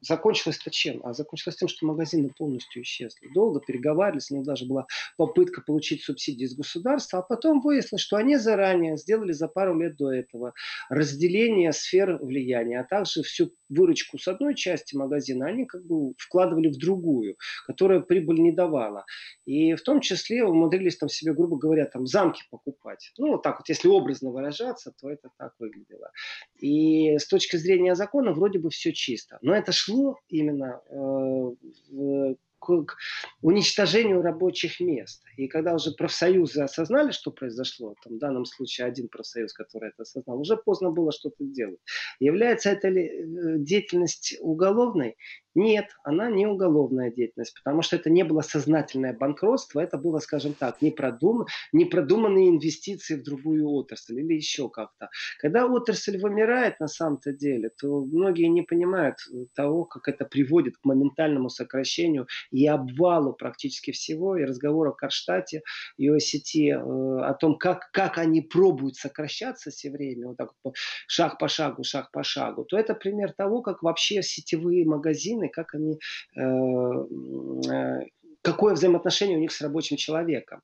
[0.00, 1.00] закончилось-то чем?
[1.04, 3.28] А закончилось тем, что магазины полностью исчезли.
[3.34, 8.16] Долго переговаривались, у них даже была попытка получить субсидии из государства, а потом выяснилось, что
[8.16, 10.54] они заранее сделали за пару лет до этого
[10.88, 16.68] разделение сфер влияния, а также всю выручку с одной части магазина они как бы вкладывали
[16.68, 19.04] в другую, которая прибыль не давала.
[19.44, 23.12] И в том числе умудрились там себе, грубо говоря, там замки покупать.
[23.18, 26.10] Ну, вот так вот, если образно выражаться, то это так выглядело.
[26.56, 29.38] И с точки зрения закона вроде бы все чисто.
[29.42, 32.34] Но это шло именно э,
[32.68, 32.96] к
[33.42, 35.22] уничтожению рабочих мест.
[35.36, 40.02] И когда уже профсоюзы осознали, что произошло, там, в данном случае один профсоюз, который это
[40.02, 41.80] осознал, уже поздно было что-то делать.
[42.20, 45.16] Является это ли э, деятельность уголовной?
[45.58, 50.54] Нет, она не уголовная деятельность, потому что это не было сознательное банкротство, это было, скажем
[50.54, 51.46] так, непродум...
[51.72, 55.10] непродуманные инвестиции в другую отрасль или еще как-то.
[55.40, 59.16] Когда отрасль вымирает на самом-то деле, то многие не понимают
[59.56, 65.62] того, как это приводит к моментальному сокращению и обвалу практически всего, и разговор о Карштате,
[65.96, 70.52] и о сети, э, о том, как, как они пробуют сокращаться все время, вот так
[70.62, 70.76] вот,
[71.08, 75.74] шаг по шагу, шаг по шагу, то это пример того, как вообще сетевые магазины как
[75.74, 75.98] они
[76.36, 76.40] э,
[77.70, 78.06] э,
[78.42, 80.62] какое взаимоотношение у них с рабочим человеком.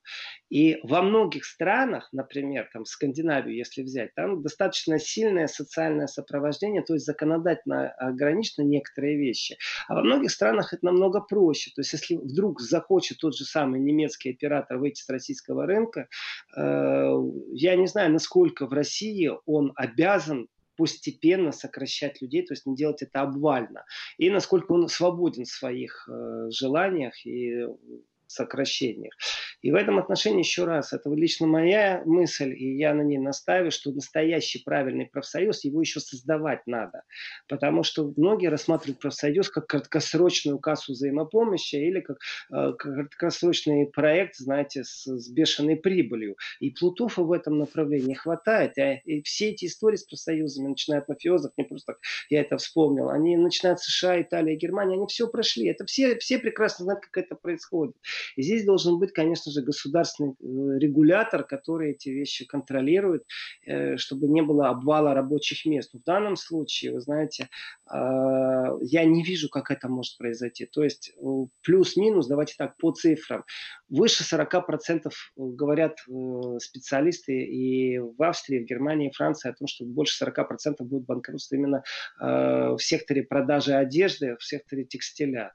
[0.49, 6.95] И во многих странах, например, там Скандинавию, если взять, там достаточно сильное социальное сопровождение, то
[6.95, 9.59] есть законодательно ограничены некоторые вещи.
[9.89, 11.73] А во многих странах это намного проще.
[11.75, 16.09] То есть если вдруг захочет тот же самый немецкий оператор выйти с российского рынка,
[16.57, 17.15] э,
[17.53, 23.03] я не знаю, насколько в России он обязан постепенно сокращать людей, то есть не делать
[23.03, 23.85] это обвально.
[24.19, 27.67] И насколько он свободен в своих э, желаниях и
[28.35, 29.15] сокращениях.
[29.63, 33.71] И в этом отношении еще раз, это лично моя мысль, и я на ней настаиваю,
[33.71, 37.03] что настоящий правильный профсоюз, его еще создавать надо.
[37.49, 42.19] Потому что многие рассматривают профсоюз как краткосрочную кассу взаимопомощи или как
[42.53, 46.37] э, краткосрочный проект, знаете, с, с бешеной прибылью.
[46.61, 48.77] И плутов в этом направлении хватает.
[48.79, 52.57] А, и все эти истории с профсоюзами, начиная от мафиозов, не просто так я это
[52.57, 55.69] вспомнил, они начинают США, Италия, Германия, они все прошли.
[55.69, 57.97] Это все, все прекрасно знают, как это происходит.
[58.37, 63.25] И здесь должен быть, конечно же, государственный э, регулятор, который эти вещи контролирует,
[63.67, 65.93] э, чтобы не было обвала рабочих мест.
[65.93, 67.49] В данном случае, вы знаете,
[67.87, 70.67] а, я не вижу, как это может произойти.
[70.67, 71.25] То есть э,
[71.63, 73.45] плюс-минус, давайте так, по цифрам.
[73.89, 75.99] Выше 40% говорят
[76.59, 81.55] специалисты и в Австрии, в Германии, в Франции о том, что больше 40% будет банкротство
[81.57, 81.83] именно
[82.19, 85.53] в секторе продажи одежды, в секторе текстиля.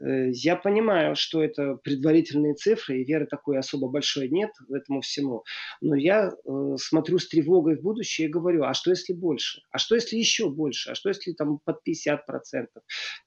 [0.00, 5.44] Э, я понимаю, что это предварительные цифры, и веры такой особо большой нет этому всему.
[5.80, 9.62] Но я э, смотрю с тревогой в будущее и говорю, а что если больше?
[9.70, 10.90] А что если еще больше?
[10.90, 12.18] А что если там под 50%?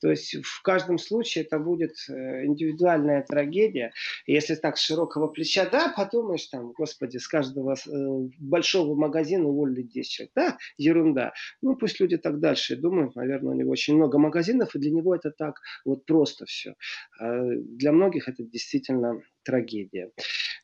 [0.02, 3.92] То есть в каждом случае это будет э, индивидуальная трагедия.
[4.26, 9.84] Если так с широкого плеча, да, подумаешь там, господи, с каждого э, большого магазина уволили
[9.84, 10.32] 10 человек.
[10.36, 11.34] Да, ерунда.
[11.62, 13.16] Ну пусть люди так дальше думают.
[13.16, 16.76] Наверное, у него очень много магазинов, и для него это так вот просто все все.
[17.20, 20.12] А для многих это действительно трагедия.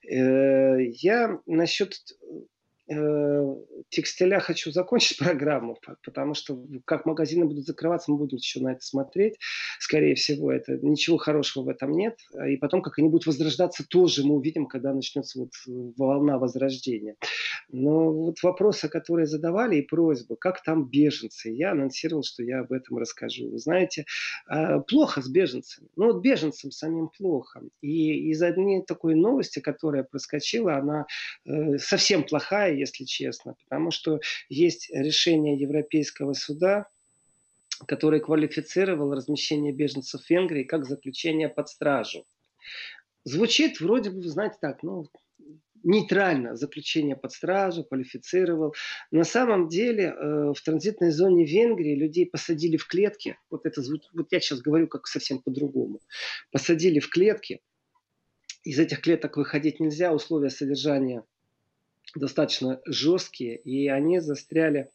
[0.07, 2.41] Э, я насчет Э,
[3.89, 8.81] текстиля хочу закончить программу, потому что как магазины будут закрываться, мы будем еще на это
[8.81, 9.37] смотреть.
[9.79, 12.19] Скорее всего, это ничего хорошего в этом нет.
[12.47, 15.51] И потом, как они будут возрождаться, тоже мы увидим, когда начнется вот
[15.97, 17.15] волна возрождения.
[17.69, 22.71] Но вот вопросы, которые задавали, и просьбы, как там беженцы, я анонсировал, что я об
[22.71, 23.49] этом расскажу.
[23.49, 24.05] Вы знаете,
[24.47, 25.87] а, плохо с беженцами.
[25.95, 27.61] Ну вот беженцам самим плохо.
[27.81, 31.05] И из одной такой новости, которая проскочила, она
[31.45, 36.87] э, совсем плохая, если честно, потому что есть решение Европейского суда,
[37.87, 42.25] который квалифицировал размещение беженцев в Венгрии как заключение под стражу.
[43.23, 45.09] Звучит вроде бы, знаете, так, ну,
[45.83, 48.75] нейтрально заключение под стражу, квалифицировал.
[49.11, 53.37] На самом деле э, в транзитной зоне Венгрии людей посадили в клетки.
[53.49, 53.81] Вот это
[54.13, 56.01] вот я сейчас говорю как совсем по-другому.
[56.51, 57.61] Посадили в клетки.
[58.63, 61.23] Из этих клеток выходить нельзя, условия содержания
[62.15, 64.91] достаточно жесткие, и они застряли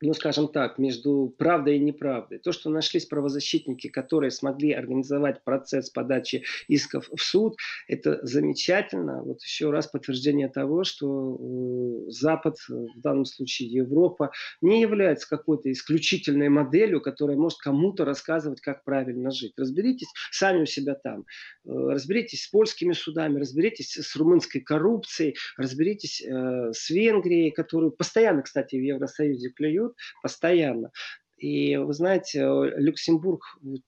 [0.00, 2.38] ну, скажем так, между правдой и неправдой.
[2.38, 9.22] То, что нашлись правозащитники, которые смогли организовать процесс подачи исков в суд, это замечательно.
[9.22, 15.70] Вот еще раз подтверждение того, что э, Запад, в данном случае Европа, не является какой-то
[15.70, 19.52] исключительной моделью, которая может кому-то рассказывать, как правильно жить.
[19.56, 21.26] Разберитесь сами у себя там.
[21.66, 28.42] Э, разберитесь с польскими судами, разберитесь с румынской коррупцией, разберитесь э, с Венгрией, которую постоянно,
[28.42, 29.50] кстати, в Евросоюзе
[29.90, 30.90] клюют, постоянно.
[31.38, 33.40] И вы знаете, Люксембург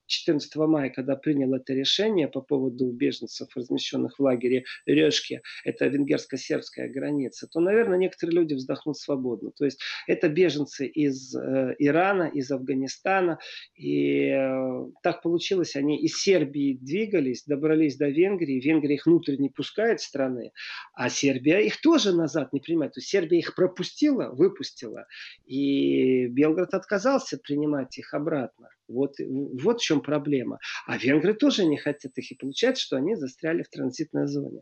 [0.06, 6.88] 14 мая, когда принял это решение по поводу беженцев, размещенных в лагере Решке, это венгерско-сербская
[6.88, 9.50] граница, то, наверное, некоторые люди вздохнут свободно.
[9.50, 13.38] То есть это беженцы из э, Ирана, из Афганистана.
[13.74, 14.30] И
[15.03, 18.61] так получилось, они из Сербии двигались, добрались до Венгрии.
[18.61, 20.53] Венгрия их внутрь не пускает страны,
[20.95, 22.95] а Сербия их тоже назад не принимает.
[22.95, 25.07] То есть Сербия их пропустила, выпустила.
[25.47, 28.68] И Белград отказался принимать их обратно.
[28.92, 30.59] Вот, вот в чем проблема.
[30.87, 32.31] А венгры тоже не хотят их.
[32.31, 34.61] И получается, что они застряли в транзитной зоне.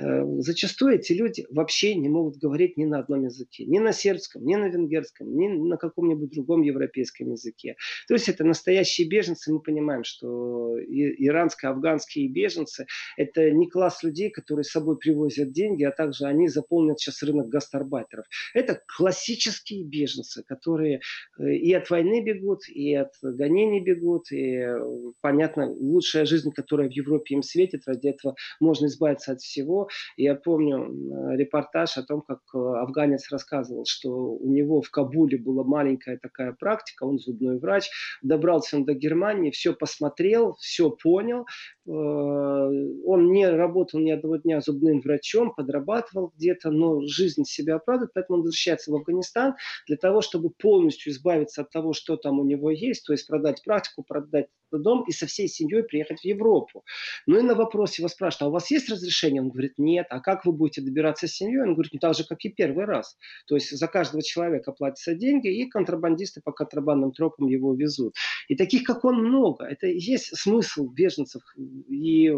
[0.00, 3.64] Э, зачастую эти люди вообще не могут говорить ни на одном языке.
[3.64, 7.76] Ни на сербском, ни на венгерском, ни на каком-нибудь другом европейском языке.
[8.08, 9.52] То есть это настоящие беженцы.
[9.52, 15.90] Мы понимаем, что иранско-афганские беженцы– это не класс людей, которые с собой привозят деньги, а
[15.90, 18.26] также они заполнят сейчас рынок гастарбайтеров.
[18.54, 21.00] Это классические беженцы, которые
[21.38, 24.78] э, и от войны бегут, и от гонений не бегут, и э,
[25.20, 29.88] понятно, лучшая жизнь, которая в Европе им светит, ради этого можно избавиться от всего.
[30.16, 35.64] Я помню репортаж о том, как э, афганец рассказывал, что у него в Кабуле была
[35.64, 37.90] маленькая такая практика, он зубной врач,
[38.22, 41.46] добрался он до Германии, все посмотрел, все понял,
[41.86, 48.12] э, он не работал ни одного дня зубным врачом, подрабатывал где-то, но жизнь себя оправдывает,
[48.14, 49.54] поэтому он возвращается в Афганистан
[49.86, 53.51] для того, чтобы полностью избавиться от того, что там у него есть, то есть продать
[53.60, 56.84] практику, продать дом и со всей семьей приехать в Европу.
[57.26, 59.42] Ну и на вопрос его спрашивают, а у вас есть разрешение?
[59.42, 60.06] Он говорит, нет.
[60.10, 61.62] А как вы будете добираться с семьей?
[61.62, 63.16] Он говорит, ну так же, как и первый раз.
[63.46, 68.14] То есть за каждого человека платятся деньги, и контрабандисты по контрабандным тропам его везут.
[68.48, 69.64] И таких, как он, много.
[69.64, 71.42] Это есть смысл беженцев.
[71.88, 72.32] И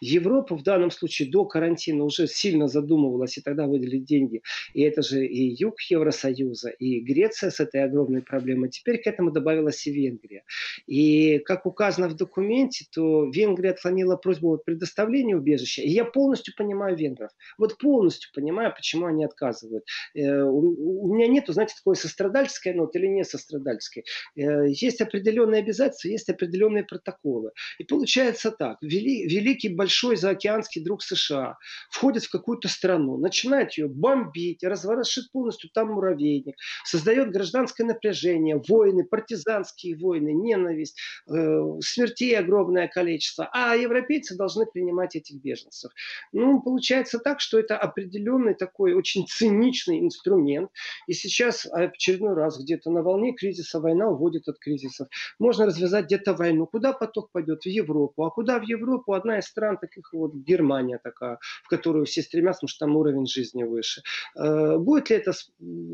[0.00, 4.42] Европа в данном случае до карантина уже сильно задумывалась, и тогда выделили деньги.
[4.74, 8.70] И это же и юг Евросоюза, и Греция с этой огромной проблемой.
[8.70, 10.44] Теперь к этому добавилась и Венгрия.
[10.86, 15.82] И как указано в документе, то Венгрия отклонила просьбу о предоставлении убежища.
[15.82, 17.30] И я полностью понимаю венгров.
[17.58, 19.84] Вот полностью понимаю, почему они отказывают.
[20.14, 24.04] Э, у меня нет, знаете, такой сострадальской ноты или не сострадальской.
[24.36, 27.50] Э, есть определенные обязательства, есть определенные протоколы.
[27.78, 28.78] И получается так.
[28.80, 31.56] Великий некий большой заокеанский друг США
[31.90, 39.04] входит в какую-то страну, начинает ее бомбить, разворошит полностью там муравейник, создает гражданское напряжение, войны,
[39.04, 45.92] партизанские войны, ненависть, э, смертей огромное количество, а европейцы должны принимать этих беженцев.
[46.32, 50.70] Ну, получается так, что это определенный такой очень циничный инструмент,
[51.06, 55.08] и сейчас очередной раз где-то на волне кризиса война уводит от кризисов.
[55.38, 56.66] Можно развязать где-то войну.
[56.66, 57.62] Куда поток пойдет?
[57.62, 58.24] В Европу.
[58.24, 59.12] А куда в Европу?
[59.12, 63.26] Одна из стран, таких вот Германия такая, в которую все стремятся, потому что там уровень
[63.26, 64.02] жизни выше.
[64.36, 65.32] Э, будет ли это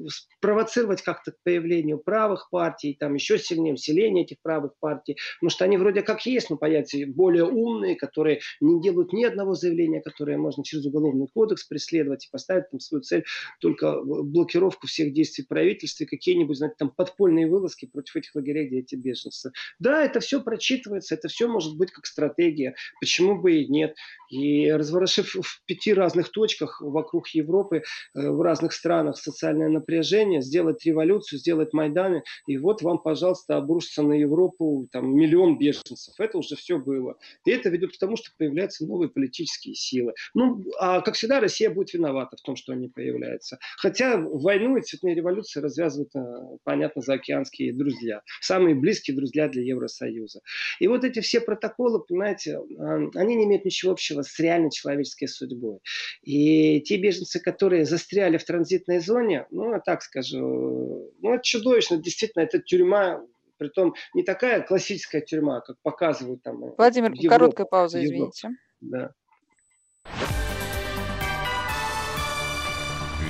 [0.09, 5.65] спровоцировать как-то к появлению правых партий, там еще сильнее усиление этих правых партий, потому что
[5.65, 10.39] они вроде как есть, но появятся более умные, которые не делают ни одного заявления, которое
[10.39, 13.25] можно через уголовный кодекс преследовать и поставить там свою цель
[13.61, 18.81] только блокировку всех действий правительства и какие-нибудь, знаете, там подпольные вылазки против этих лагерей, где
[18.81, 19.53] эти беженцы.
[19.79, 22.75] Да, это все прочитывается, это все может быть как стратегия.
[23.01, 23.95] Почему бы бы и нет.
[24.29, 30.85] И разворошив в пяти разных точках вокруг Европы, э, в разных странах социальное напряжение, сделать
[30.85, 36.15] революцию, сделать Майданы, и вот вам, пожалуйста, обрушится на Европу там, миллион беженцев.
[36.19, 37.17] Это уже все было.
[37.45, 40.15] И это ведет к тому, что появляются новые политические силы.
[40.35, 43.59] Ну, а как всегда, Россия будет виновата в том, что они появляются.
[43.77, 48.23] Хотя войну и цветные революции развязывают, э, понятно, заокеанские друзья.
[48.41, 50.41] Самые близкие друзья для Евросоюза.
[50.81, 55.27] И вот эти все протоколы, понимаете, э, они не имеют ничего общего с реальной человеческой
[55.27, 55.79] судьбой.
[56.23, 61.99] И те беженцы, которые застряли в транзитной зоне, ну, я так скажу, ну, это чудовищно,
[61.99, 63.23] действительно, это тюрьма,
[63.59, 66.65] притом не такая классическая тюрьма, как показывают там.
[66.65, 68.51] Э, Владимир, Европа, короткая пауза, извините.
[68.81, 69.13] Да.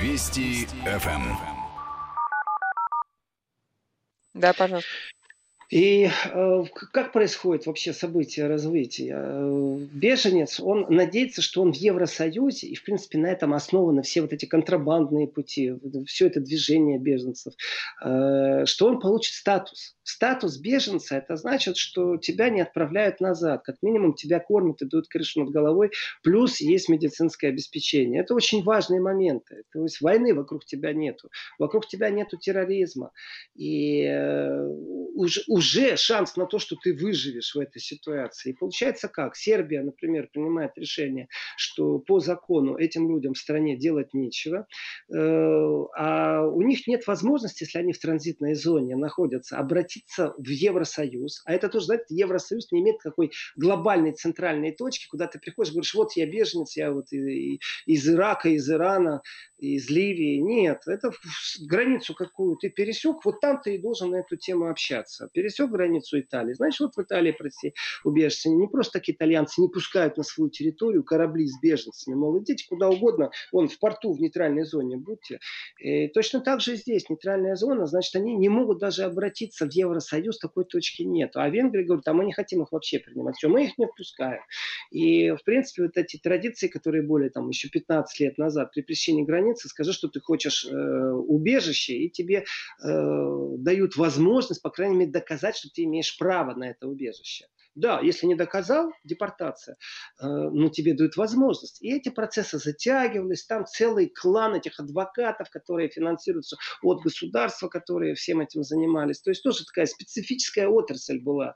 [0.01, 1.57] Вести ФМ.
[4.33, 4.89] Да, пожалуйста.
[5.69, 9.17] И э, как происходит вообще событие развития?
[9.17, 14.21] Э, беженец, он надеется, что он в Евросоюзе, и в принципе на этом основаны все
[14.21, 15.73] вот эти контрабандные пути,
[16.05, 17.53] все это движение беженцев,
[18.01, 19.97] э, что он получит статус.
[20.03, 23.63] Статус беженца– это значит, что тебя не отправляют назад.
[23.65, 25.91] Как минимум тебя кормят и дают крышу над головой,
[26.23, 28.21] плюс есть медицинское обеспечение.
[28.21, 29.63] Это очень важные моменты.
[29.73, 33.11] То есть войны вокруг тебя нету, вокруг тебя нету терроризма.
[33.53, 34.05] И
[35.13, 38.51] уже уже шанс на то, что ты выживешь в этой ситуации.
[38.51, 39.35] И получается как?
[39.35, 44.67] Сербия, например, принимает решение, что по закону этим людям в стране делать нечего,
[45.11, 51.41] э, а у них нет возможности, если они в транзитной зоне находятся, обратиться в Евросоюз.
[51.45, 55.95] А это тоже, знаете, Евросоюз не имеет какой глобальной центральной точки, куда ты приходишь, говоришь,
[55.95, 59.21] вот я беженец, я вот из Ирака, из Ирана,
[59.57, 60.37] из Ливии.
[60.37, 61.11] Нет, это
[61.67, 65.29] границу какую ты пересек, вот там ты и должен на эту тему общаться.
[65.33, 68.49] Пересек границу Италии, значит, вот в Италии, прости, убежище.
[68.49, 72.15] Не просто так итальянцы не пускают на свою территорию корабли с беженцами.
[72.15, 75.39] Мол, идите куда угодно, вон в порту, в нейтральной зоне будьте.
[75.79, 80.37] И точно так же здесь нейтральная зона, значит, они не могут даже обратиться в Евросоюз,
[80.39, 81.31] такой точки нет.
[81.35, 83.35] А Венгрия говорит, а мы не хотим их вообще принимать.
[83.37, 84.41] Все, мы их не впускаем.
[84.91, 89.23] И, в принципе, вот эти традиции, которые более там еще 15 лет назад при пересечении
[89.23, 92.45] границы, скажи, что ты хочешь э, убежище, и тебе
[92.83, 97.45] э, дают возможность, по крайней мере, доказать, что ты имеешь право на это убежище.
[97.77, 99.77] Да, если не доказал, депортация,
[100.19, 101.79] э, ну, тебе дают возможность.
[101.83, 108.41] И эти процессы затягивались, там целый клан этих адвокатов, которые финансируются от государства, которые всем
[108.41, 109.21] этим занимались.
[109.21, 111.53] То есть тоже такая специфическая отрасль была.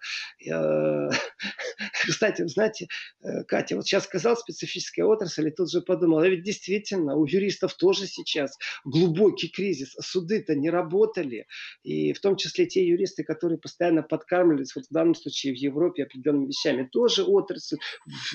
[0.48, 1.10] Э,
[2.08, 2.88] кстати, знаете,
[3.24, 7.26] э, Катя, вот сейчас сказал специфическая отрасль, и тут же подумал, а ведь действительно у
[7.26, 9.96] юристов тоже сейчас глубокий кризис.
[10.00, 11.48] Суды-то не работали.
[11.82, 16.11] И в том числе те юристы, которые постоянно подкармливались, вот в данном случае в Европе,
[16.12, 17.78] определенными вещами, тоже отрасль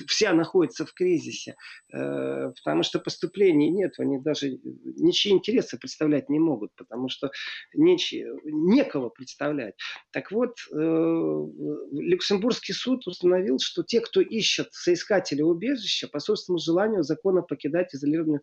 [0.07, 1.55] вся находится в кризисе,
[1.93, 7.31] э, потому что поступлений нет, они даже ничьи интересы представлять не могут, потому что
[7.73, 9.75] ничьи, некого представлять.
[10.11, 10.75] Так вот, э,
[11.91, 18.41] Люксембургский суд установил, что те, кто ищет соискателя убежища, по собственному желанию закона покидать изолированную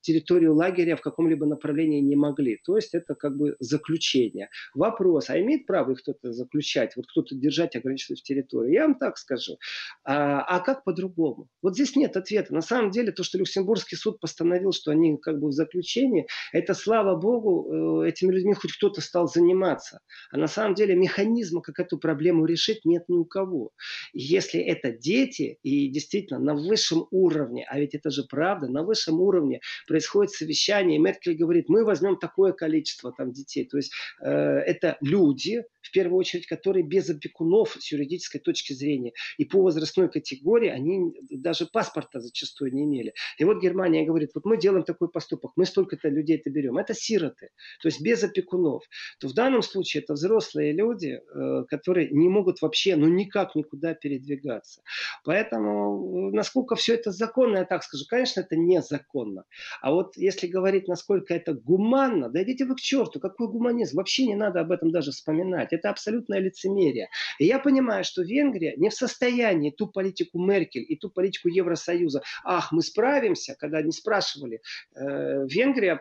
[0.00, 2.58] территорию лагеря в каком-либо направлении не могли.
[2.64, 4.48] То есть это как бы заключение.
[4.74, 8.72] Вопрос, а имеет право их кто-то заключать, вот кто-то держать, ограничивать в территорию.
[8.72, 9.58] Я вам так скажу.
[10.04, 11.48] А, а как по-другому?
[11.62, 12.54] Вот здесь нет ответа.
[12.54, 16.74] На самом деле то, что Люксембургский суд постановил, что они как бы в заключении, это,
[16.74, 20.00] слава богу, э, этими людьми хоть кто-то стал заниматься.
[20.30, 23.70] А на самом деле механизма, как эту проблему решить, нет ни у кого.
[24.12, 29.20] если это дети, и действительно на высшем уровне, а ведь это же правда, на высшем
[29.20, 33.66] уровне происходит совещание, и Меркель говорит, мы возьмем такое количество там детей.
[33.66, 39.12] То есть э, это люди, в первую очередь, которые без опекунов с юридической точки зрения.
[39.38, 43.14] И по возрастной категории они даже паспорта зачастую не имели.
[43.38, 46.78] И вот Германия говорит, вот мы делаем такой поступок, мы столько-то людей это берем.
[46.78, 47.50] Это сироты,
[47.80, 48.82] то есть без опекунов.
[49.20, 53.94] То в данном случае это взрослые люди, э, которые не могут вообще, ну никак никуда
[53.94, 54.82] передвигаться.
[55.24, 59.44] Поэтому э, насколько все это законно, я так скажу, конечно, это незаконно.
[59.80, 64.26] А вот если говорить, насколько это гуманно, да идите вы к черту, какой гуманизм, вообще
[64.26, 65.72] не надо об этом даже вспоминать.
[65.72, 67.08] Это абсолютное лицемерие.
[67.38, 72.22] И я понимаю, что Венгрия не в состоянии ту политику Меркель и ту политику Евросоюза,
[72.44, 74.62] ах, мы справимся, когда они спрашивали,
[74.94, 75.98] э, Венгрия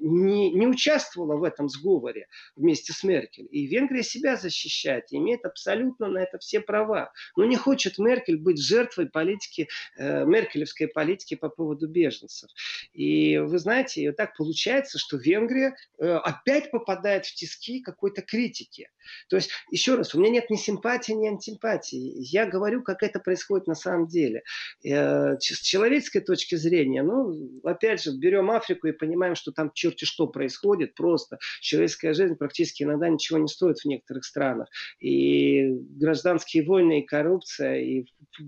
[0.00, 3.48] не, не участвовала в этом сговоре вместе с Меркель.
[3.50, 7.12] И Венгрия себя защищает, имеет абсолютно на это все права.
[7.36, 12.50] Но не хочет Меркель быть жертвой политики, э, меркелевской политики по поводу беженцев.
[12.92, 18.22] И вы знаете, и вот так получается, что Венгрия э, опять попадает в тиски какой-то
[18.22, 18.90] критики.
[19.28, 22.14] То есть, еще раз, у меня нет ни симпатии, ни антипатии.
[22.16, 24.42] Я говорю, как это происходит на самом деле.
[24.84, 30.04] Э, с человеческой точки зрения, ну, опять же, берем Африку и понимаем, что там черти
[30.04, 34.68] что происходит, просто человеческая жизнь практически иногда ничего не стоит в некоторых странах.
[35.00, 35.68] И
[35.98, 38.06] гражданские войны, и коррупция, и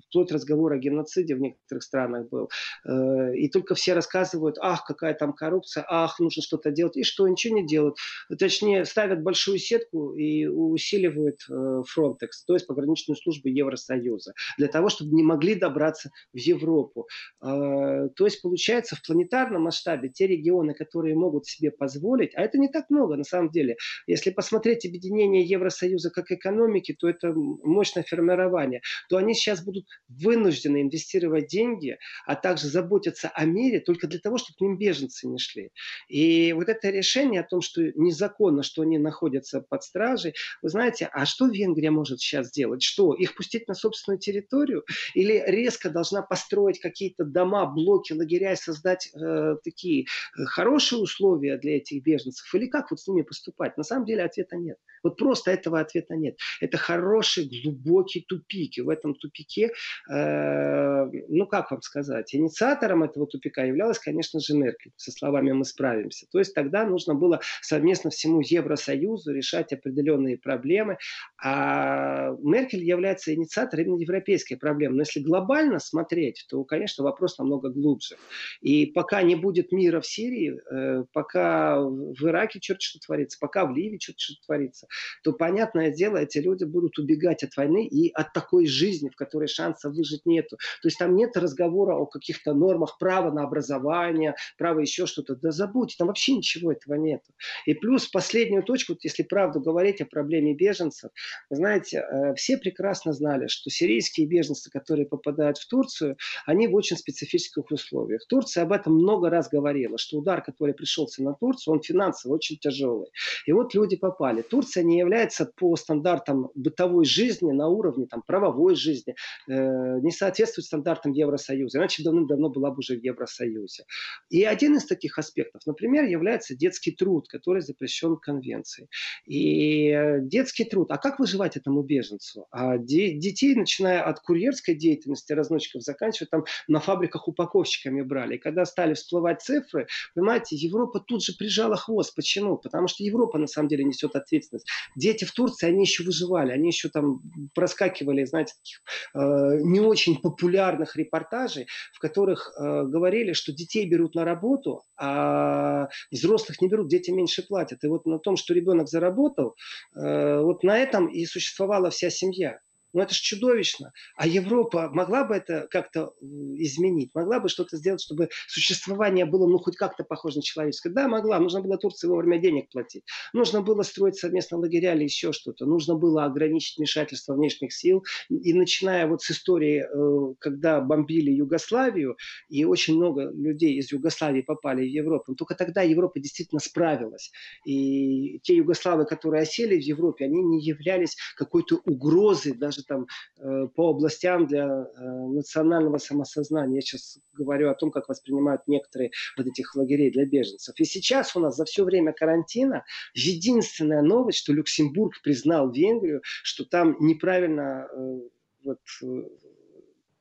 [0.08, 2.50] вплоть разговор о геноциде в некоторых странах был.
[2.86, 6.96] Э, и только все рассказывают, ах, какая там коррупция, ах, нужно что-то делать.
[6.96, 7.96] И что, ничего не делают.
[8.38, 14.88] Точнее, ставят большую сетку и усиливают э, Frontex, то есть пограничную службу Евросоюза, для того,
[14.88, 17.06] чтобы не могли добраться в Европу.
[17.42, 22.58] Э, то есть получается в планетарном масштабе те регионы, которые могут себе позволить, а это
[22.58, 23.76] не так много на самом деле.
[24.06, 30.82] Если посмотреть объединение Евросоюза как экономики, то это мощное формирование, то они сейчас будут вынуждены
[30.82, 31.96] инвестировать деньги,
[32.26, 35.70] а также заботиться о мире только для того, чтобы к ним беженцы не шли.
[36.08, 41.08] И вот это решение о том, что незаконно, что они находятся под стражей, вы знаете,
[41.12, 42.63] а что Венгрия может сейчас сделать?
[42.82, 44.84] Что, их пустить на собственную территорию?
[45.14, 51.58] Или резко должна построить какие-то дома, блоки, лагеря и создать э, такие э, хорошие условия
[51.58, 52.52] для этих беженцев?
[52.54, 53.76] Или как вот с ними поступать?
[53.76, 54.78] На самом деле ответа нет.
[55.02, 56.38] Вот просто этого ответа нет.
[56.60, 58.78] Это хороший, глубокий тупик.
[58.78, 59.70] И в этом тупике.
[60.10, 64.92] Э, ну, как вам сказать, инициатором этого тупика являлась, конечно же, Меркель.
[64.96, 66.26] Со словами «мы справимся».
[66.30, 70.98] То есть тогда нужно было совместно всему Евросоюзу решать определенные проблемы.
[71.42, 74.94] А Меркель является инициатором именно европейской проблемы.
[74.94, 78.16] Но если глобально смотреть, то, конечно, вопрос намного глубже.
[78.60, 83.66] И пока не будет мира в Сирии, э, пока в Ираке что-то что творится, пока
[83.66, 84.86] в Ливии что-то что творится,
[85.24, 89.48] то, понятное дело, эти люди будут убегать от войны и от такой жизни, в которой
[89.48, 90.56] шанса выжить нету.
[90.80, 95.34] То есть там нет разговора о каких-то нормах права на образование, права еще что-то.
[95.34, 97.32] Да забудьте, там вообще ничего этого нету.
[97.66, 101.10] И плюс последнюю точку, вот если правду говорить о проблеме беженцев,
[101.50, 106.98] знаете, э, все прекрасно знали, что сирийские беженцы, которые попадают в Турцию, они в очень
[106.98, 108.26] специфических условиях.
[108.28, 112.58] Турция об этом много раз говорила, что удар, который пришелся на Турцию, он финансово очень
[112.58, 113.08] тяжелый.
[113.46, 114.42] И вот люди попали.
[114.42, 119.14] Турция не является по стандартам бытовой жизни на уровне там, правовой жизни,
[119.48, 121.78] э, не соответствует стандартам Евросоюза.
[121.78, 123.84] Иначе давным-давно была бы уже в Евросоюзе.
[124.28, 128.90] И один из таких аспектов, например, является детский труд, который запрещен конвенцией.
[129.24, 130.90] И э, детский труд.
[130.90, 132.33] А как выживать этому беженцу?
[132.50, 138.36] А де- детей, начиная от курьерской деятельности, разносчиков, заканчивая там на фабриках упаковщиками брали.
[138.36, 142.14] И когда стали всплывать цифры, понимаете, Европа тут же прижала хвост.
[142.14, 142.56] Почему?
[142.56, 144.66] Потому что Европа на самом деле несет ответственность.
[144.96, 147.22] Дети в Турции, они еще выживали, они еще там
[147.54, 148.82] проскакивали, знаете, таких
[149.14, 155.88] э, не очень популярных репортажей, в которых э, говорили, что детей берут на работу, а
[156.10, 157.84] взрослых не берут, дети меньше платят.
[157.84, 159.56] И вот на том, что ребенок заработал,
[159.94, 162.60] э, вот на этом и существовала вся семья.
[162.94, 163.92] Ну это же чудовищно.
[164.16, 167.10] А Европа могла бы это как-то изменить?
[167.12, 170.90] Могла бы что-то сделать, чтобы существование было ну хоть как-то похоже на человеческое?
[170.90, 171.40] Да, могла.
[171.40, 173.02] Нужно было Турции вовремя денег платить.
[173.32, 175.66] Нужно было строить совместно лагеря или еще что-то.
[175.66, 178.04] Нужно было ограничить вмешательство внешних сил.
[178.30, 182.16] И начиная вот с истории, э, когда бомбили Югославию,
[182.48, 187.32] и очень много людей из Югославии попали в Европу, только тогда Европа действительно справилась.
[187.66, 193.06] И те югославы, которые осели в Европе, они не являлись какой-то угрозой даже там
[193.38, 196.76] э, по областям для э, национального самосознания.
[196.76, 200.74] Я сейчас говорю о том, как воспринимают некоторые вот этих лагерей для беженцев.
[200.78, 206.64] И сейчас у нас за все время карантина единственная новость, что Люксембург признал Венгрию, что
[206.64, 208.20] там неправильно э,
[208.64, 208.78] вот,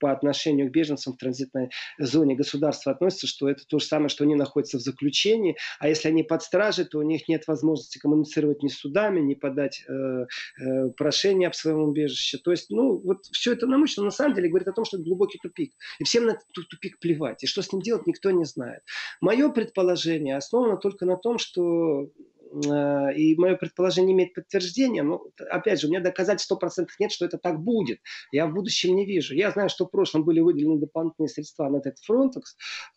[0.03, 4.25] по отношению к беженцам в транзитной зоне государства относится, что это то же самое, что
[4.25, 8.61] они находятся в заключении, а если они под стражей, то у них нет возможности коммуницировать
[8.63, 10.25] ни с судами, ни подать э,
[10.59, 12.37] э, прошение об своем убежище.
[12.37, 15.05] То есть, ну, вот все это научно на самом деле говорит о том, что это
[15.05, 15.71] глубокий тупик.
[15.99, 17.41] И всем на этот тупик плевать.
[17.45, 18.81] И что с ним делать, никто не знает.
[19.21, 22.09] Мое предположение основано только на том, что
[22.53, 27.37] и мое предположение имеет подтверждение, но, опять же, у меня доказательств 100% нет, что это
[27.37, 27.99] так будет.
[28.31, 29.33] Я в будущем не вижу.
[29.33, 32.41] Я знаю, что в прошлом были выделены дополнительные средства на этот Frontex,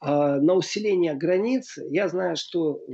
[0.01, 1.79] а, на усиление границ.
[1.91, 2.93] Я знаю, что э,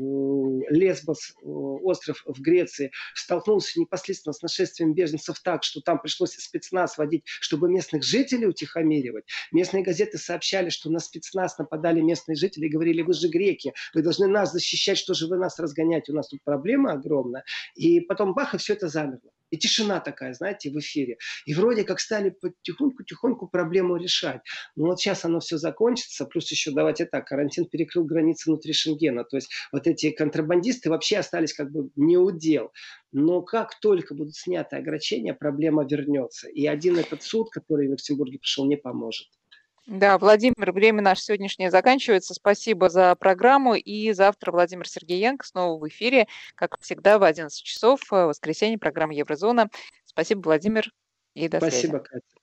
[0.70, 6.98] Лесбос, э, остров в Греции, столкнулся непосредственно с нашествием беженцев так, что там пришлось спецназ
[6.98, 9.24] водить, чтобы местных жителей утихомиривать.
[9.50, 14.02] Местные газеты сообщали, что на спецназ нападали местные жители и говорили, вы же греки, вы
[14.02, 17.44] должны нас защищать, что же вы нас разгоняете, у нас тут проблема огромная.
[17.74, 19.30] И потом бах, и все это замерло.
[19.50, 21.18] И тишина такая, знаете, в эфире.
[21.44, 24.40] И вроде как стали потихоньку-тихоньку проблему решать.
[24.76, 26.24] Но вот сейчас оно все закончится.
[26.24, 29.24] Плюс еще, давайте так, карантин перекрыл границы внутри Шенгена.
[29.24, 32.72] То есть вот эти контрабандисты вообще остались как бы не удел.
[33.12, 36.48] Но как только будут сняты ограничения, проблема вернется.
[36.48, 39.28] И один этот суд, который в Люксембурге пришел, не поможет.
[39.86, 42.34] Да, Владимир, время наше сегодняшнее заканчивается.
[42.34, 43.74] Спасибо за программу.
[43.74, 49.14] И завтра Владимир Сергеенко снова в эфире, как всегда, в 11 часов, в воскресенье, программа
[49.14, 49.68] Еврозона.
[50.04, 50.90] Спасибо, Владимир,
[51.34, 52.04] и до Спасибо, связи.
[52.04, 52.36] Катя.